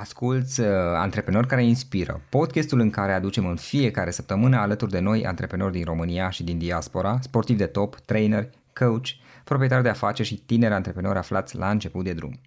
Asculți 0.00 0.60
uh, 0.60 0.66
Antreprenori 0.94 1.46
care 1.46 1.64
inspiră, 1.64 2.20
podcastul 2.28 2.80
în 2.80 2.90
care 2.90 3.12
aducem 3.12 3.46
în 3.46 3.56
fiecare 3.56 4.10
săptămână 4.10 4.56
alături 4.56 4.90
de 4.90 4.98
noi 4.98 5.26
antreprenori 5.26 5.72
din 5.72 5.84
România 5.84 6.30
și 6.30 6.42
din 6.42 6.58
diaspora, 6.58 7.18
sportivi 7.22 7.58
de 7.58 7.66
top, 7.66 7.98
trainer, 7.98 8.50
coach, 8.72 9.06
proprietari 9.44 9.82
de 9.82 9.88
afaceri 9.88 10.28
și 10.28 10.36
tineri 10.36 10.74
antreprenori 10.74 11.18
aflați 11.18 11.56
la 11.56 11.70
început 11.70 12.04
de 12.04 12.12
drum. 12.12 12.40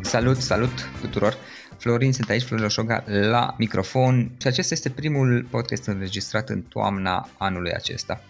Salut, 0.00 0.36
salut 0.36 0.90
tuturor! 1.00 1.34
Florin 1.78 2.12
sunt 2.12 2.28
aici, 2.28 2.42
Florin 2.42 2.64
Oșoga, 2.64 3.04
la 3.06 3.54
microfon 3.58 4.30
și 4.40 4.46
acesta 4.46 4.74
este 4.74 4.90
primul 4.90 5.46
podcast 5.50 5.86
înregistrat 5.86 6.48
în 6.48 6.62
toamna 6.62 7.28
anului 7.38 7.72
acesta. 7.72 8.20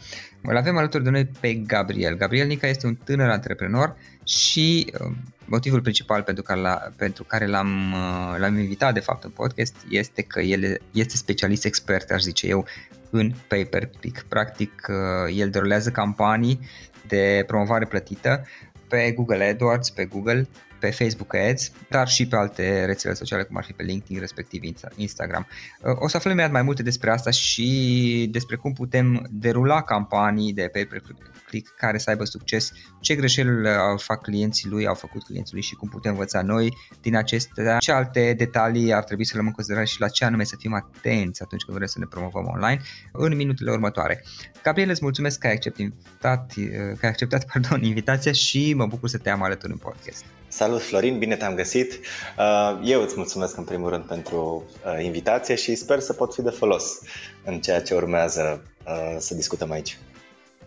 Îl 0.43 0.57
avem 0.57 0.77
alături 0.77 1.05
de 1.05 1.11
noi 1.11 1.27
pe 1.41 1.55
Gabriel. 1.55 2.17
Gabriel 2.17 2.47
Nica 2.47 2.67
este 2.67 2.87
un 2.87 2.95
tânăr 2.95 3.29
antreprenor 3.29 3.97
și 4.25 4.93
uh, 5.01 5.17
motivul 5.49 5.81
principal 5.81 6.23
pentru 6.23 6.43
care, 6.43 6.61
la, 6.61 6.81
pentru 6.97 7.25
care 7.25 7.47
l-am, 7.47 7.93
uh, 7.93 8.39
l-am 8.39 8.59
invitat 8.59 8.95
de 8.95 9.01
fapt 9.01 9.25
în 9.25 9.31
podcast 9.31 9.75
este 9.89 10.23
că 10.23 10.41
el 10.41 10.81
este 10.93 11.17
specialist 11.17 11.65
expert, 11.65 12.11
aș 12.11 12.23
zice 12.23 12.47
eu, 12.47 12.67
în 13.11 13.33
pay-per-click. 13.49 14.23
Practic, 14.29 14.87
uh, 14.89 15.39
el 15.39 15.51
derulează 15.51 15.91
campanii 15.91 16.61
de 17.07 17.45
promovare 17.47 17.87
plătită 17.87 18.47
pe 18.89 19.13
Google 19.13 19.45
AdWords, 19.45 19.91
pe 19.91 20.05
Google 20.05 20.49
pe 20.81 20.91
Facebook 20.91 21.35
Ads, 21.35 21.73
dar 21.89 22.09
și 22.09 22.29
pe 22.29 22.37
alte 22.37 22.85
rețele 22.85 23.15
sociale, 23.15 23.43
cum 23.43 23.57
ar 23.57 23.65
fi 23.65 23.73
pe 23.73 23.83
LinkedIn, 23.83 24.19
respectiv 24.19 24.63
Instagram. 24.97 25.47
O 25.83 26.09
să 26.09 26.17
aflăm 26.17 26.51
mai 26.51 26.63
multe 26.63 26.83
despre 26.83 27.11
asta 27.11 27.31
și 27.31 28.29
despre 28.31 28.57
cum 28.57 28.73
putem 28.73 29.27
derula 29.31 29.83
campanii 29.83 30.53
de 30.53 30.69
pay 30.73 30.85
per 30.85 31.03
click 31.47 31.75
care 31.77 31.99
să 31.99 32.11
aibă 32.11 32.25
succes, 32.25 32.73
ce 33.01 33.15
greșeli 33.15 33.69
fac 33.97 34.23
clienții 34.23 34.69
lui, 34.69 34.87
au 34.87 34.95
făcut 34.95 35.25
clienții 35.25 35.55
lui 35.55 35.63
și 35.63 35.75
cum 35.75 35.89
putem 35.89 36.13
învăța 36.13 36.43
noi 36.43 36.77
din 37.01 37.17
acestea, 37.17 37.79
ce 37.79 37.93
alte 37.93 38.35
detalii 38.37 38.93
ar 38.93 39.05
trebui 39.05 39.25
să 39.25 39.33
luăm 39.35 39.47
în 39.47 39.53
considerare 39.53 39.87
și 39.87 40.01
la 40.01 40.09
ce 40.09 40.25
anume 40.25 40.45
să 40.45 40.57
fim 40.59 40.75
atenți 40.75 41.43
atunci 41.43 41.63
când 41.63 41.77
vrem 41.77 41.89
să 41.89 41.99
ne 41.99 42.07
promovăm 42.11 42.47
online 42.47 42.81
în 43.13 43.37
minutele 43.37 43.71
următoare. 43.71 44.25
Gabriel, 44.63 44.91
îți 44.91 45.03
mulțumesc 45.03 45.39
că 45.39 45.47
ai 45.47 45.53
acceptat, 45.53 46.53
că 46.99 47.07
ai 47.07 47.09
acceptat 47.09 47.47
pardon, 47.53 47.83
invitația 47.83 48.33
și 48.33 48.75
mă 48.75 48.87
bucur 48.87 49.09
să 49.09 49.19
te 49.19 49.31
am 49.31 49.43
alături 49.43 49.73
în 49.73 49.79
podcast. 49.79 50.25
Salut 50.49 50.83
Florin, 50.83 51.19
bine 51.19 51.37
te-am 51.37 51.55
găsit. 51.55 51.93
Uh, 52.39 52.81
eu 52.85 53.03
îți 53.03 53.15
mulțumesc 53.17 53.57
în 53.57 53.65
primul 53.65 53.91
rând 53.91 54.05
pentru 54.05 54.65
uh, 54.87 55.05
invitație 55.05 55.55
și 55.55 55.75
sper 55.75 56.01
să 56.01 56.13
pot 56.13 56.35
fi 56.35 56.43
de 56.43 56.51
folos 56.51 56.99
în 57.45 57.61
ceea 57.61 57.83
ce 57.83 57.95
urmează 57.95 58.63
uh, 58.87 59.17
să 59.19 59.35
discutăm 59.35 59.71
aici. 59.71 59.99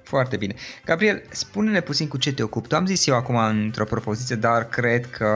Foarte 0.03 0.37
bine. 0.37 0.55
Gabriel, 0.85 1.23
spune-ne 1.29 1.81
puțin 1.81 2.07
cu 2.07 2.17
ce 2.17 2.33
te 2.33 2.43
ocupi. 2.43 2.67
Tu 2.67 2.75
am 2.75 2.85
zis 2.85 3.07
eu 3.07 3.15
acum 3.15 3.35
într-o 3.35 3.85
propoziție, 3.85 4.35
dar 4.35 4.63
cred 4.69 5.09
că 5.09 5.27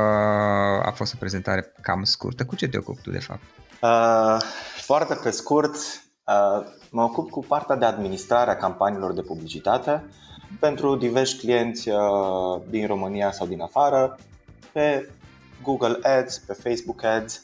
a 0.84 0.92
fost 0.92 1.14
o 1.14 1.18
prezentare 1.20 1.74
cam 1.82 2.04
scurtă. 2.04 2.46
Cu 2.46 2.56
ce 2.56 2.68
te 2.68 2.78
ocupi 2.78 3.02
tu 3.02 3.12
de 3.12 3.20
fapt? 3.20 3.42
Uh, 3.82 4.42
foarte 4.82 5.20
pe 5.24 5.30
scurt, 5.30 5.76
uh, 5.76 6.66
mă 6.90 7.02
ocup 7.02 7.30
cu 7.30 7.46
partea 7.48 7.76
de 7.76 7.86
administrare 7.86 8.52
a 8.52 8.56
campaniilor 8.56 9.14
de 9.14 9.22
publicitate 9.22 10.04
pentru 10.60 10.96
diversi 10.96 11.38
clienți 11.38 11.90
uh, 11.90 12.62
din 12.70 12.88
România 12.88 13.32
sau 13.32 13.48
din 13.48 13.62
afară, 13.62 14.18
pe 14.76 15.10
Google 15.62 16.00
Ads, 16.02 16.38
pe 16.38 16.54
Facebook 16.54 17.04
Ads, 17.04 17.42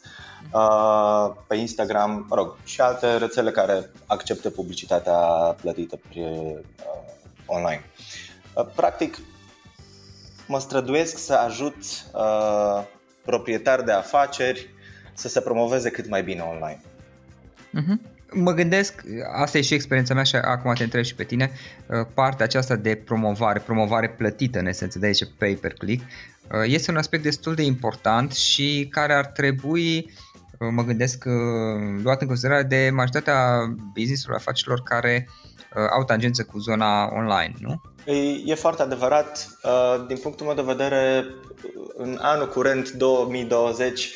uh, 0.53 1.35
pe 1.47 1.55
Instagram, 1.55 2.25
mă 2.29 2.35
rog, 2.35 2.55
și 2.63 2.81
alte 2.81 3.17
rețele 3.17 3.51
care 3.51 3.89
acceptă 4.05 4.49
publicitatea 4.49 5.17
plătită 5.61 5.95
pe, 5.95 6.19
uh, 6.19 6.59
online. 7.45 7.83
Uh, 8.53 8.65
practic, 8.75 9.17
mă 10.47 10.59
străduiesc 10.59 11.17
să 11.17 11.33
ajut 11.33 11.75
uh, 12.13 12.83
proprietari 13.25 13.85
de 13.85 13.91
afaceri 13.91 14.69
să 15.13 15.27
se 15.27 15.41
promoveze 15.41 15.89
cât 15.89 16.09
mai 16.09 16.23
bine 16.23 16.41
online. 16.41 16.81
Uh-huh. 17.79 18.09
Mă 18.33 18.51
gândesc, 18.51 19.03
asta 19.33 19.57
e 19.57 19.61
și 19.61 19.73
experiența 19.73 20.13
mea 20.13 20.23
și 20.23 20.35
acum 20.35 20.73
te 20.73 20.83
întreb 20.83 21.03
și 21.03 21.15
pe 21.15 21.23
tine, 21.23 21.51
uh, 21.87 22.05
partea 22.13 22.45
aceasta 22.45 22.75
de 22.75 22.95
promovare, 22.95 23.59
promovare 23.59 24.09
plătită 24.09 24.59
în 24.59 24.65
esență, 24.65 24.99
de 24.99 25.05
aici 25.05 25.27
pay 25.37 25.57
per 25.61 25.73
click, 25.73 26.03
Uh, 26.03 26.30
este 26.63 26.91
un 26.91 26.97
aspect 26.97 27.23
destul 27.23 27.55
de 27.55 27.61
important 27.61 28.31
și 28.31 28.87
care 28.91 29.13
ar 29.13 29.25
trebui, 29.25 29.97
uh, 30.59 30.67
mă 30.71 30.83
gândesc, 30.83 31.23
uh, 31.25 32.01
luat 32.03 32.21
în 32.21 32.27
considerare 32.27 32.63
de 32.63 32.89
majoritatea 32.93 33.65
business-urilor, 33.93 34.39
afacerilor 34.39 34.81
care 34.83 35.29
au 35.91 36.03
tangență 36.03 36.43
cu 36.43 36.59
zona 36.59 37.09
online, 37.13 37.53
nu? 37.59 37.81
E, 38.05 38.41
e 38.45 38.55
foarte 38.55 38.81
adevărat. 38.81 39.47
Din 40.07 40.17
punctul 40.17 40.45
meu 40.45 40.55
de 40.55 40.61
vedere, 40.61 41.25
în 41.93 42.17
anul 42.21 42.49
curent 42.49 42.89
2020, 42.89 44.13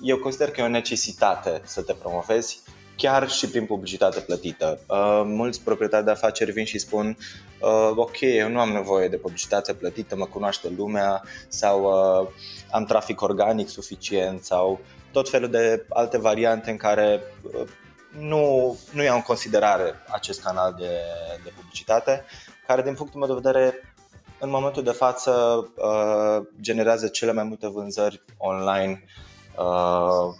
eu 0.00 0.18
consider 0.18 0.50
că 0.50 0.60
e 0.60 0.64
o 0.64 0.68
necesitate 0.68 1.60
să 1.64 1.82
te 1.82 1.92
promovezi 1.92 2.62
chiar 3.00 3.30
și 3.30 3.48
prin 3.48 3.66
publicitate 3.66 4.20
plătită. 4.20 4.78
Uh, 4.86 5.22
mulți 5.24 5.60
proprietari 5.60 6.04
de 6.04 6.10
afaceri 6.10 6.52
vin 6.52 6.64
și 6.64 6.78
spun 6.78 7.16
uh, 7.60 7.90
ok, 7.94 8.20
eu 8.20 8.48
nu 8.48 8.60
am 8.60 8.72
nevoie 8.72 9.08
de 9.08 9.16
publicitate 9.16 9.74
plătită, 9.74 10.16
mă 10.16 10.24
cunoaște 10.24 10.72
lumea 10.76 11.22
sau 11.48 11.82
uh, 11.82 12.28
am 12.70 12.84
trafic 12.84 13.20
organic 13.20 13.68
suficient 13.68 14.44
sau 14.44 14.80
tot 15.12 15.28
felul 15.30 15.50
de 15.50 15.86
alte 15.88 16.18
variante 16.18 16.70
în 16.70 16.76
care 16.76 17.20
uh, 17.42 17.68
nu, 18.18 18.76
nu 18.92 19.02
iau 19.02 19.16
în 19.16 19.22
considerare 19.22 19.94
acest 20.08 20.42
canal 20.42 20.74
de, 20.78 20.90
de 21.44 21.52
publicitate, 21.56 22.24
care 22.66 22.82
din 22.82 22.94
punctul 22.94 23.20
meu 23.20 23.28
de 23.28 23.40
vedere 23.42 23.94
în 24.38 24.50
momentul 24.50 24.82
de 24.82 24.90
față 24.90 25.32
uh, 25.76 26.46
generează 26.60 27.08
cele 27.08 27.32
mai 27.32 27.44
multe 27.44 27.68
vânzări 27.68 28.22
online 28.36 29.04
uh, 29.58 30.34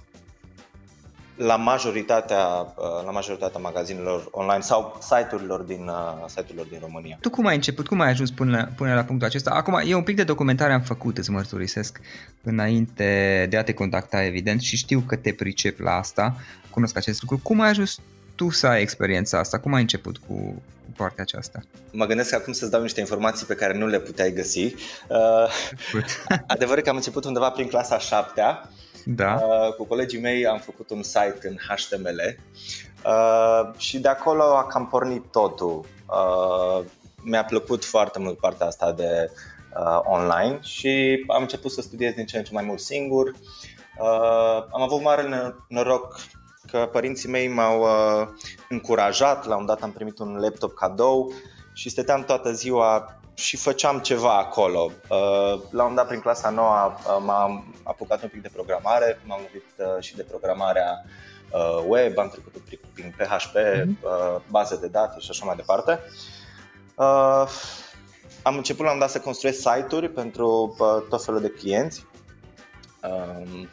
la 1.42 1.56
majoritatea, 1.56 2.46
uh, 2.76 3.04
la 3.04 3.10
majoritatea 3.10 3.60
magazinelor 3.60 4.28
online 4.30 4.60
sau 4.60 4.98
site-urilor 5.00 5.60
din, 5.60 5.88
uh, 5.88 6.24
site-urilor 6.26 6.66
din 6.66 6.78
România. 6.80 7.18
Tu 7.20 7.30
cum 7.30 7.46
ai 7.46 7.54
început? 7.54 7.86
Cum 7.88 8.00
ai 8.00 8.10
ajuns 8.10 8.30
până 8.30 8.56
la, 8.56 8.68
până 8.76 8.94
la 8.94 9.04
punctul 9.04 9.28
acesta? 9.28 9.50
Acum, 9.50 9.80
e 9.86 9.94
un 9.94 10.02
pic 10.02 10.16
de 10.16 10.24
documentare 10.24 10.72
am 10.72 10.80
făcut, 10.80 11.18
îți 11.18 11.30
mărturisesc, 11.30 12.00
înainte 12.42 13.46
de 13.50 13.56
a 13.56 13.62
te 13.62 13.72
contacta, 13.72 14.24
evident, 14.24 14.60
și 14.60 14.76
știu 14.76 15.00
că 15.00 15.16
te 15.16 15.32
pricep 15.32 15.78
la 15.78 15.90
asta, 15.90 16.36
cunosc 16.70 16.96
acest 16.96 17.20
lucru. 17.20 17.40
Cum 17.42 17.60
ai 17.60 17.68
ajuns 17.68 17.98
tu 18.34 18.50
să 18.50 18.66
ai 18.66 18.80
experiența 18.80 19.38
asta? 19.38 19.58
Cum 19.58 19.74
ai 19.74 19.80
început 19.80 20.18
cu, 20.18 20.34
cu 20.84 20.92
partea 20.96 21.22
aceasta? 21.22 21.60
Mă 21.90 22.06
gândesc 22.06 22.34
acum 22.34 22.52
să-ți 22.52 22.70
dau 22.70 22.82
niște 22.82 23.00
informații 23.00 23.46
pe 23.46 23.54
care 23.54 23.78
nu 23.78 23.86
le 23.86 24.00
puteai 24.00 24.32
găsi. 24.32 24.74
Uh, 25.08 25.50
adevărul 26.46 26.82
că 26.82 26.90
am 26.90 26.96
început 26.96 27.24
undeva 27.24 27.50
prin 27.50 27.68
clasa 27.68 27.98
7 27.98 28.40
da. 29.04 29.34
Uh, 29.34 29.74
cu 29.74 29.84
colegii 29.84 30.20
mei 30.20 30.46
am 30.46 30.58
făcut 30.58 30.90
un 30.90 31.02
site 31.02 31.38
în 31.42 31.56
HTML 31.68 32.38
uh, 33.04 33.74
și 33.76 33.98
de 33.98 34.08
acolo 34.08 34.42
a 34.42 34.66
cam 34.66 34.88
pornit 34.88 35.24
totul. 35.30 35.84
Uh, 36.06 36.84
mi-a 37.22 37.44
plăcut 37.44 37.84
foarte 37.84 38.18
mult 38.18 38.38
partea 38.38 38.66
asta 38.66 38.92
de 38.92 39.30
uh, 39.76 40.00
online 40.02 40.58
și 40.62 41.24
am 41.26 41.42
început 41.42 41.70
să 41.70 41.80
studiez 41.80 42.14
din 42.14 42.26
ce 42.26 42.38
în 42.38 42.44
ce 42.44 42.52
mai 42.52 42.64
mult 42.64 42.80
singur. 42.80 43.28
Uh, 43.98 44.64
am 44.72 44.82
avut 44.82 45.02
mare 45.02 45.54
noroc 45.68 46.20
că 46.70 46.88
părinții 46.92 47.28
mei 47.28 47.48
m-au 47.48 47.80
uh, 47.80 48.28
încurajat, 48.68 49.46
la 49.46 49.56
un 49.56 49.66
dat 49.66 49.82
am 49.82 49.92
primit 49.92 50.18
un 50.18 50.36
laptop 50.36 50.74
cadou 50.74 51.32
și 51.72 51.88
stăteam 51.88 52.24
toată 52.24 52.52
ziua 52.52 53.19
și 53.40 53.56
făceam 53.56 53.98
ceva 53.98 54.38
acolo. 54.38 54.90
Uh, 55.08 55.60
la 55.70 55.84
un 55.84 55.94
dat 55.94 56.06
prin 56.06 56.20
clasa 56.20 56.50
nouă 56.50 56.92
uh, 56.96 57.22
m-am 57.24 57.74
apucat 57.82 58.22
un 58.22 58.28
pic 58.28 58.42
de 58.42 58.50
programare, 58.52 59.20
m-am 59.24 59.40
lovit 59.40 59.64
uh, 59.76 60.02
și 60.02 60.16
de 60.16 60.22
programarea 60.22 61.04
web, 61.86 62.18
am 62.18 62.28
trecut 62.28 62.54
un 62.54 62.62
pic 62.68 62.80
prin 62.94 63.14
PHP, 63.16 63.56
mm-hmm. 63.56 64.42
baze 64.50 64.76
de 64.76 64.86
date 64.86 65.20
și 65.20 65.30
așa 65.30 65.44
mai 65.44 65.56
departe. 65.56 66.00
Am 68.42 68.56
început 68.56 68.84
la 68.84 68.92
un 68.92 68.98
dat 68.98 69.10
să 69.10 69.20
construiesc 69.20 69.58
site-uri 69.58 70.08
pentru 70.08 70.76
tot 71.08 71.24
felul 71.24 71.40
de 71.40 71.50
clienți 71.50 72.06
um, 73.02 73.68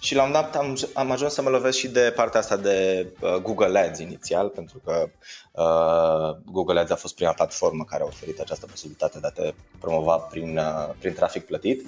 și 0.00 0.14
la 0.14 0.22
un 0.22 0.32
dat 0.32 0.56
am, 0.56 0.76
am 0.94 1.10
ajuns 1.10 1.32
să 1.32 1.42
mă 1.42 1.48
lovesc 1.48 1.78
și 1.78 1.88
de 1.88 2.12
partea 2.16 2.40
asta 2.40 2.56
de 2.56 3.06
uh, 3.20 3.34
Google 3.34 3.78
Ads 3.78 3.98
inițial, 3.98 4.48
pentru 4.48 4.80
că 4.84 5.08
uh, 5.50 6.36
Google 6.52 6.80
Ads 6.80 6.90
a 6.90 6.96
fost 6.96 7.14
prima 7.14 7.32
platformă 7.32 7.84
care 7.84 8.02
a 8.02 8.06
oferit 8.06 8.38
această 8.40 8.66
posibilitate 8.66 9.18
de 9.18 9.26
a 9.26 9.30
te 9.30 9.54
promova 9.80 10.16
prin, 10.16 10.58
uh, 10.58 10.94
prin 10.98 11.14
trafic 11.14 11.46
plătit. 11.46 11.86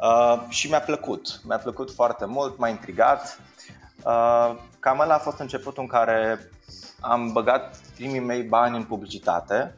Uh, 0.00 0.42
și 0.48 0.68
mi-a 0.68 0.80
plăcut, 0.80 1.40
mi-a 1.44 1.58
plăcut 1.58 1.92
foarte 1.92 2.24
mult, 2.24 2.58
m-a 2.58 2.68
intrigat. 2.68 3.40
Uh, 4.04 4.54
cam 4.78 5.00
ăla 5.00 5.14
a 5.14 5.18
fost 5.18 5.38
începutul 5.38 5.82
în 5.82 5.88
care 5.88 6.50
am 7.00 7.32
băgat 7.32 7.76
primii 7.94 8.20
mei 8.20 8.42
bani 8.42 8.76
în 8.76 8.84
publicitate 8.84 9.74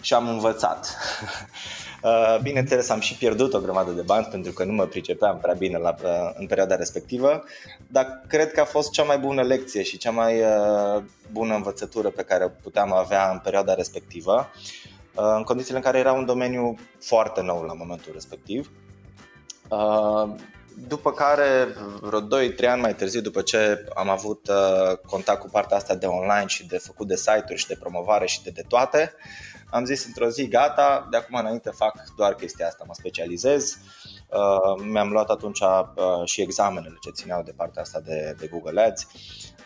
și 0.00 0.14
am 0.14 0.28
învățat. 0.28 0.96
Uh, 2.02 2.38
bineînțeles, 2.42 2.88
am 2.88 3.00
și 3.00 3.16
pierdut 3.16 3.54
o 3.54 3.60
grămadă 3.60 3.90
de 3.90 4.02
bani 4.02 4.26
pentru 4.30 4.52
că 4.52 4.64
nu 4.64 4.72
mă 4.72 4.86
pricepeam 4.86 5.38
prea 5.38 5.54
bine 5.54 5.78
la, 5.78 5.94
uh, 6.02 6.30
în 6.34 6.46
perioada 6.46 6.76
respectivă, 6.76 7.44
dar 7.88 8.22
cred 8.28 8.52
că 8.52 8.60
a 8.60 8.64
fost 8.64 8.90
cea 8.90 9.02
mai 9.02 9.18
bună 9.18 9.42
lecție 9.42 9.82
și 9.82 9.98
cea 9.98 10.10
mai 10.10 10.40
uh, 10.40 11.02
bună 11.32 11.54
învățătură 11.54 12.10
pe 12.10 12.22
care 12.22 12.44
o 12.44 12.48
puteam 12.62 12.92
avea 12.92 13.30
în 13.30 13.38
perioada 13.38 13.74
respectivă, 13.74 14.50
în 15.14 15.42
condițiile 15.42 15.76
în 15.76 15.82
care 15.84 15.98
era 15.98 16.12
un 16.12 16.24
domeniu 16.24 16.74
foarte 17.00 17.42
nou 17.42 17.62
la 17.62 17.72
momentul 17.72 18.12
respectiv. 18.12 18.70
După 20.88 21.12
care, 21.12 21.68
vreo 22.00 22.20
2-3 22.20 22.22
ani 22.68 22.80
mai 22.80 22.94
târziu, 22.94 23.20
după 23.20 23.40
ce 23.40 23.84
am 23.94 24.08
avut 24.08 24.50
contact 25.06 25.40
cu 25.40 25.48
partea 25.50 25.76
asta 25.76 25.94
de 25.94 26.06
online 26.06 26.46
și 26.46 26.66
de 26.66 26.78
făcut 26.78 27.06
de 27.06 27.16
site-uri 27.16 27.60
și 27.60 27.66
de 27.66 27.76
promovare 27.80 28.26
și 28.26 28.42
de, 28.42 28.50
de 28.50 28.64
toate, 28.68 29.14
am 29.70 29.84
zis 29.84 30.06
într-o 30.06 30.28
zi, 30.28 30.48
gata, 30.48 31.06
de 31.10 31.16
acum 31.16 31.38
înainte 31.38 31.70
fac 31.70 31.94
doar 32.16 32.34
chestia 32.34 32.66
asta, 32.66 32.84
mă 32.86 32.94
specializez. 32.94 33.78
Uh, 34.28 34.84
mi-am 34.84 35.10
luat 35.10 35.28
atunci 35.28 35.60
uh, 35.60 36.24
și 36.24 36.40
examenele 36.40 36.96
ce 37.00 37.10
țineau 37.10 37.42
de 37.42 37.52
partea 37.56 37.82
asta 37.82 38.00
de, 38.00 38.34
de 38.38 38.46
Google 38.46 38.82
Ads 38.82 39.06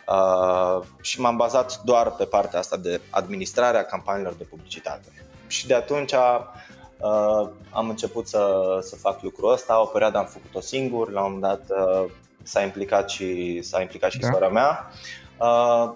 uh, 0.07 0.85
și 1.01 1.21
m-am 1.21 1.35
bazat 1.35 1.81
doar 1.83 2.11
pe 2.11 2.25
partea 2.25 2.59
asta 2.59 2.77
de 2.77 3.01
administrarea 3.09 3.85
campaniilor 3.85 4.33
de 4.33 4.43
publicitate. 4.43 5.27
Și 5.47 5.67
de 5.67 5.73
atunci 5.73 6.11
uh, 6.11 7.49
am 7.71 7.89
început 7.89 8.27
să, 8.27 8.77
să 8.81 8.95
fac 8.95 9.21
lucrul 9.21 9.51
ăsta, 9.51 9.81
o 9.81 9.85
perioadă 9.85 10.17
am 10.17 10.25
făcut-o 10.25 10.59
singur, 10.59 11.11
la 11.11 11.23
un 11.23 11.33
moment 11.33 11.67
dat 11.67 11.77
uh, 11.77 12.11
s-a 12.43 12.61
implicat 12.61 13.09
și, 13.09 13.61
s-a 13.61 13.81
implicat 13.81 14.11
și 14.11 14.19
da. 14.19 14.31
sora 14.31 14.49
mea. 14.49 14.89
Uh, 15.37 15.91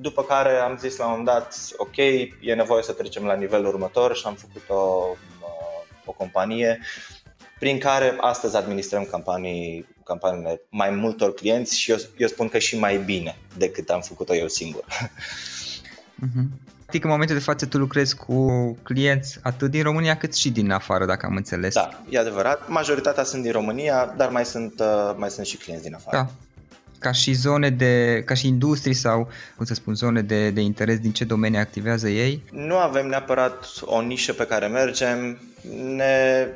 după 0.00 0.24
care 0.24 0.56
am 0.56 0.76
zis 0.76 0.96
la 0.96 1.04
un 1.04 1.10
moment 1.10 1.28
dat, 1.28 1.56
ok, 1.76 1.96
e 2.40 2.54
nevoie 2.54 2.82
să 2.82 2.92
trecem 2.92 3.24
la 3.24 3.34
nivelul 3.34 3.66
următor 3.66 4.16
și 4.16 4.26
am 4.26 4.34
făcut 4.34 4.62
o, 4.68 5.16
o 6.04 6.12
companie 6.12 6.80
prin 7.58 7.78
care 7.78 8.16
astăzi 8.20 8.56
administrăm 8.56 9.04
campanii, 9.10 9.86
campaniile 10.04 10.60
mai 10.68 10.90
multor 10.90 11.34
clienți 11.34 11.78
și 11.78 11.90
eu, 11.90 11.96
eu 12.16 12.28
spun 12.28 12.48
că 12.48 12.58
și 12.58 12.78
mai 12.78 12.98
bine 12.98 13.36
decât 13.56 13.88
am 13.88 14.00
făcut-o 14.00 14.34
eu 14.34 14.48
singur. 14.48 14.84
Mm-hmm. 16.24 16.70
Practic, 16.76 17.04
în 17.04 17.10
momentul 17.10 17.36
de 17.36 17.42
față 17.42 17.66
tu 17.66 17.78
lucrezi 17.78 18.16
cu 18.16 18.46
clienți 18.82 19.38
atât 19.42 19.70
din 19.70 19.82
România 19.82 20.16
cât 20.16 20.34
și 20.34 20.50
din 20.50 20.70
afară, 20.70 21.06
dacă 21.06 21.26
am 21.26 21.36
înțeles. 21.36 21.74
Da, 21.74 22.02
e 22.08 22.18
adevărat. 22.18 22.68
Majoritatea 22.68 23.24
sunt 23.24 23.42
din 23.42 23.52
România, 23.52 24.14
dar 24.16 24.28
mai 24.28 24.44
sunt, 24.44 24.80
uh, 24.80 25.14
mai 25.16 25.30
sunt 25.30 25.46
și 25.46 25.56
clienți 25.56 25.84
din 25.84 25.94
afară. 25.94 26.16
Da 26.16 26.30
ca 27.02 27.12
și 27.12 27.32
zone 27.32 27.70
de, 27.70 28.22
ca 28.24 28.34
și 28.34 28.46
industrii 28.46 28.94
sau, 28.94 29.28
cum 29.56 29.64
să 29.64 29.74
spun, 29.74 29.94
zone 29.94 30.20
de, 30.20 30.50
de 30.50 30.60
interes, 30.60 30.98
din 30.98 31.12
ce 31.12 31.24
domenii 31.24 31.58
activează 31.58 32.08
ei? 32.08 32.42
Nu 32.50 32.76
avem 32.76 33.06
neapărat 33.06 33.66
o 33.80 34.00
nișă 34.00 34.32
pe 34.32 34.46
care 34.46 34.66
mergem, 34.66 35.40
ne 35.96 36.46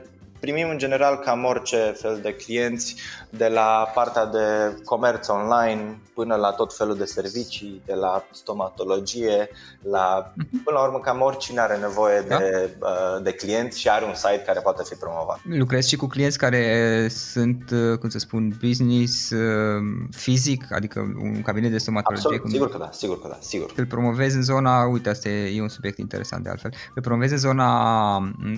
primim 0.46 0.68
în 0.68 0.78
general 0.78 1.16
cam 1.18 1.44
orice 1.44 1.96
fel 2.00 2.18
de 2.22 2.34
clienți, 2.34 2.96
de 3.30 3.48
la 3.48 3.90
partea 3.94 4.26
de 4.26 4.76
comerț 4.84 5.28
online 5.28 5.98
până 6.14 6.34
la 6.34 6.50
tot 6.50 6.76
felul 6.76 6.96
de 6.96 7.04
servicii, 7.04 7.82
de 7.86 7.94
la 7.94 8.24
stomatologie, 8.32 9.48
la 9.82 10.32
mhm. 10.34 10.62
până 10.64 10.78
la 10.78 10.84
urmă 10.84 10.98
cam 10.98 11.20
oricine 11.20 11.60
are 11.60 11.76
nevoie 11.76 12.24
da? 12.28 12.36
de, 12.36 12.76
uh, 12.80 13.22
de 13.22 13.32
clienți 13.32 13.80
și 13.80 13.88
are 13.88 14.04
un 14.04 14.14
site 14.14 14.42
care 14.46 14.60
poate 14.60 14.82
fi 14.88 14.94
promovat. 14.94 15.40
Lucrezi 15.44 15.88
și 15.88 15.96
cu 15.96 16.06
clienți 16.06 16.38
care 16.38 16.62
sunt, 17.08 17.70
uh, 17.70 17.98
cum 17.98 18.08
să 18.08 18.18
spun, 18.18 18.56
business 18.60 19.30
uh, 19.30 19.82
fizic, 20.10 20.72
adică 20.72 21.00
un 21.22 21.42
cabinet 21.42 21.70
de 21.70 21.78
stomatologie? 21.78 22.24
Absolut, 22.24 22.40
cum... 22.40 22.50
sigur 22.50 22.70
că 22.70 22.78
da, 22.78 22.88
sigur 22.92 23.20
că 23.20 23.28
da, 23.28 23.38
sigur. 23.40 23.72
Îl 23.76 23.86
promovezi 23.86 24.36
în 24.36 24.42
zona, 24.42 24.84
uite, 24.84 25.08
asta 25.08 25.28
e 25.28 25.60
un 25.60 25.68
subiect 25.68 25.98
interesant 25.98 26.42
de 26.42 26.48
altfel, 26.50 26.72
îl 26.94 27.02
promovezi 27.02 27.32
în 27.32 27.38
zona, 27.38 28.16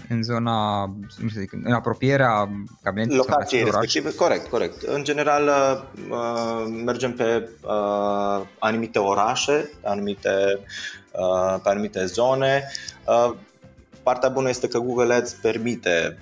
în 0.08 0.22
zona, 0.22 0.84
nu 1.18 1.28
știu, 1.28 1.42
în 1.64 1.72
apropierea 1.78 2.48
cabinetului 2.82 3.18
Locației 3.18 3.64
respective, 3.64 4.14
corect, 4.14 4.46
corect. 4.48 4.82
În 4.82 5.04
general 5.04 5.50
uh, 6.10 6.66
mergem 6.84 7.12
pe 7.12 7.48
uh, 7.62 8.46
anumite 8.58 8.98
orașe, 8.98 9.70
anumite, 9.84 10.60
uh, 11.12 11.60
pe 11.62 11.68
anumite 11.68 12.04
zone. 12.04 12.70
Partea 14.02 14.28
bună 14.28 14.48
este 14.48 14.68
că 14.68 14.78
Google 14.78 15.14
Ads 15.14 15.32
permite, 15.32 16.18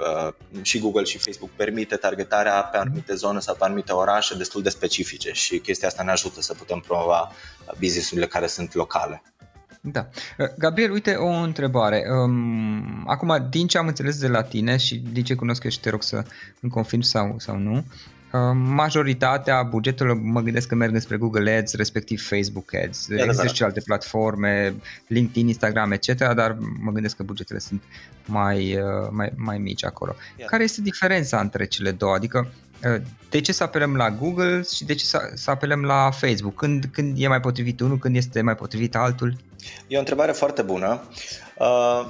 și 0.62 0.78
Google 0.78 1.04
și 1.04 1.18
Facebook 1.18 1.50
permite 1.50 1.96
targetarea 1.96 2.62
pe 2.62 2.76
anumite 2.76 3.14
zone 3.14 3.40
sau 3.40 3.54
pe 3.54 3.64
anumite 3.64 3.92
orașe 3.92 4.34
destul 4.34 4.62
de 4.62 4.68
specifice 4.68 5.32
și 5.32 5.58
chestia 5.58 5.88
asta 5.88 6.02
ne 6.02 6.10
ajută 6.10 6.40
să 6.40 6.54
putem 6.54 6.84
promova 6.86 7.32
business-urile 7.78 8.26
care 8.26 8.46
sunt 8.46 8.74
locale. 8.74 9.22
Da. 9.92 10.08
Uh, 10.38 10.46
Gabriel, 10.58 10.90
uite 10.90 11.14
o 11.14 11.28
întrebare. 11.28 12.04
Um, 12.22 13.04
acum, 13.06 13.46
din 13.50 13.66
ce 13.66 13.78
am 13.78 13.86
înțeles 13.86 14.18
de 14.18 14.28
la 14.28 14.42
tine 14.42 14.76
și 14.76 15.02
din 15.12 15.24
ce 15.24 15.34
cunosc 15.34 15.64
eu 15.64 15.70
și 15.70 15.80
te 15.80 15.90
rog 15.90 16.02
să 16.02 16.24
îmi 16.60 16.72
confirm 16.72 17.00
sau, 17.00 17.34
sau 17.38 17.58
nu, 17.58 17.84
um, 18.32 18.56
majoritatea 18.56 19.62
bugetelor 19.62 20.20
mă 20.20 20.40
gândesc 20.40 20.68
că 20.68 20.74
merg 20.74 20.98
spre 20.98 21.16
Google 21.16 21.56
Ads, 21.56 21.74
respectiv 21.74 22.26
Facebook 22.28 22.74
Ads. 22.74 23.06
Da, 23.08 23.24
Există 23.24 23.46
și 23.46 23.62
alte 23.62 23.80
platforme, 23.80 24.74
LinkedIn, 25.06 25.46
Instagram, 25.46 25.92
etc., 25.92 26.34
dar 26.34 26.56
mă 26.80 26.90
gândesc 26.90 27.16
că 27.16 27.22
bugetele 27.22 27.58
sunt 27.58 27.82
mai, 28.26 28.74
uh, 28.74 29.08
mai, 29.10 29.32
mai 29.36 29.58
mici 29.58 29.84
acolo. 29.84 30.14
Yeah. 30.36 30.50
Care 30.50 30.62
este 30.62 30.80
diferența 30.80 31.40
între 31.40 31.66
cele 31.66 31.90
două? 31.90 32.14
Adică 32.14 32.48
uh, 32.48 32.65
de 33.30 33.40
ce 33.40 33.52
să 33.52 33.62
apelăm 33.62 33.96
la 33.96 34.10
Google 34.10 34.62
și 34.74 34.84
de 34.84 34.94
ce 34.94 35.04
să, 35.04 35.30
să 35.34 35.50
apelăm 35.50 35.84
la 35.84 36.10
Facebook? 36.10 36.54
Când, 36.54 36.84
când 36.92 37.16
e 37.18 37.28
mai 37.28 37.40
potrivit 37.40 37.80
unul, 37.80 37.98
când 37.98 38.16
este 38.16 38.40
mai 38.40 38.54
potrivit 38.54 38.96
altul? 38.96 39.36
E 39.86 39.96
o 39.96 39.98
întrebare 39.98 40.32
foarte 40.32 40.62
bună. 40.62 41.02
Uh, 41.58 42.06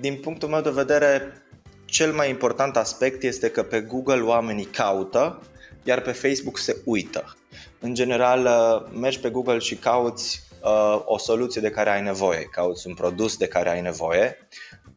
din 0.00 0.14
punctul 0.14 0.48
meu 0.48 0.60
de 0.60 0.70
vedere, 0.70 1.42
cel 1.84 2.12
mai 2.12 2.30
important 2.30 2.76
aspect 2.76 3.22
este 3.22 3.50
că 3.50 3.62
pe 3.62 3.80
Google 3.80 4.20
oamenii 4.20 4.64
caută, 4.64 5.42
iar 5.82 6.00
pe 6.00 6.12
Facebook 6.12 6.58
se 6.58 6.76
uită. 6.84 7.36
În 7.80 7.94
general, 7.94 8.44
uh, 8.44 8.98
mergi 9.00 9.20
pe 9.20 9.30
Google 9.30 9.58
și 9.58 9.74
cauți 9.74 10.42
uh, 10.62 11.02
o 11.04 11.18
soluție 11.18 11.60
de 11.60 11.70
care 11.70 11.90
ai 11.90 12.02
nevoie, 12.02 12.42
cauți 12.42 12.86
un 12.86 12.94
produs 12.94 13.36
de 13.36 13.46
care 13.46 13.70
ai 13.70 13.80
nevoie, 13.80 14.48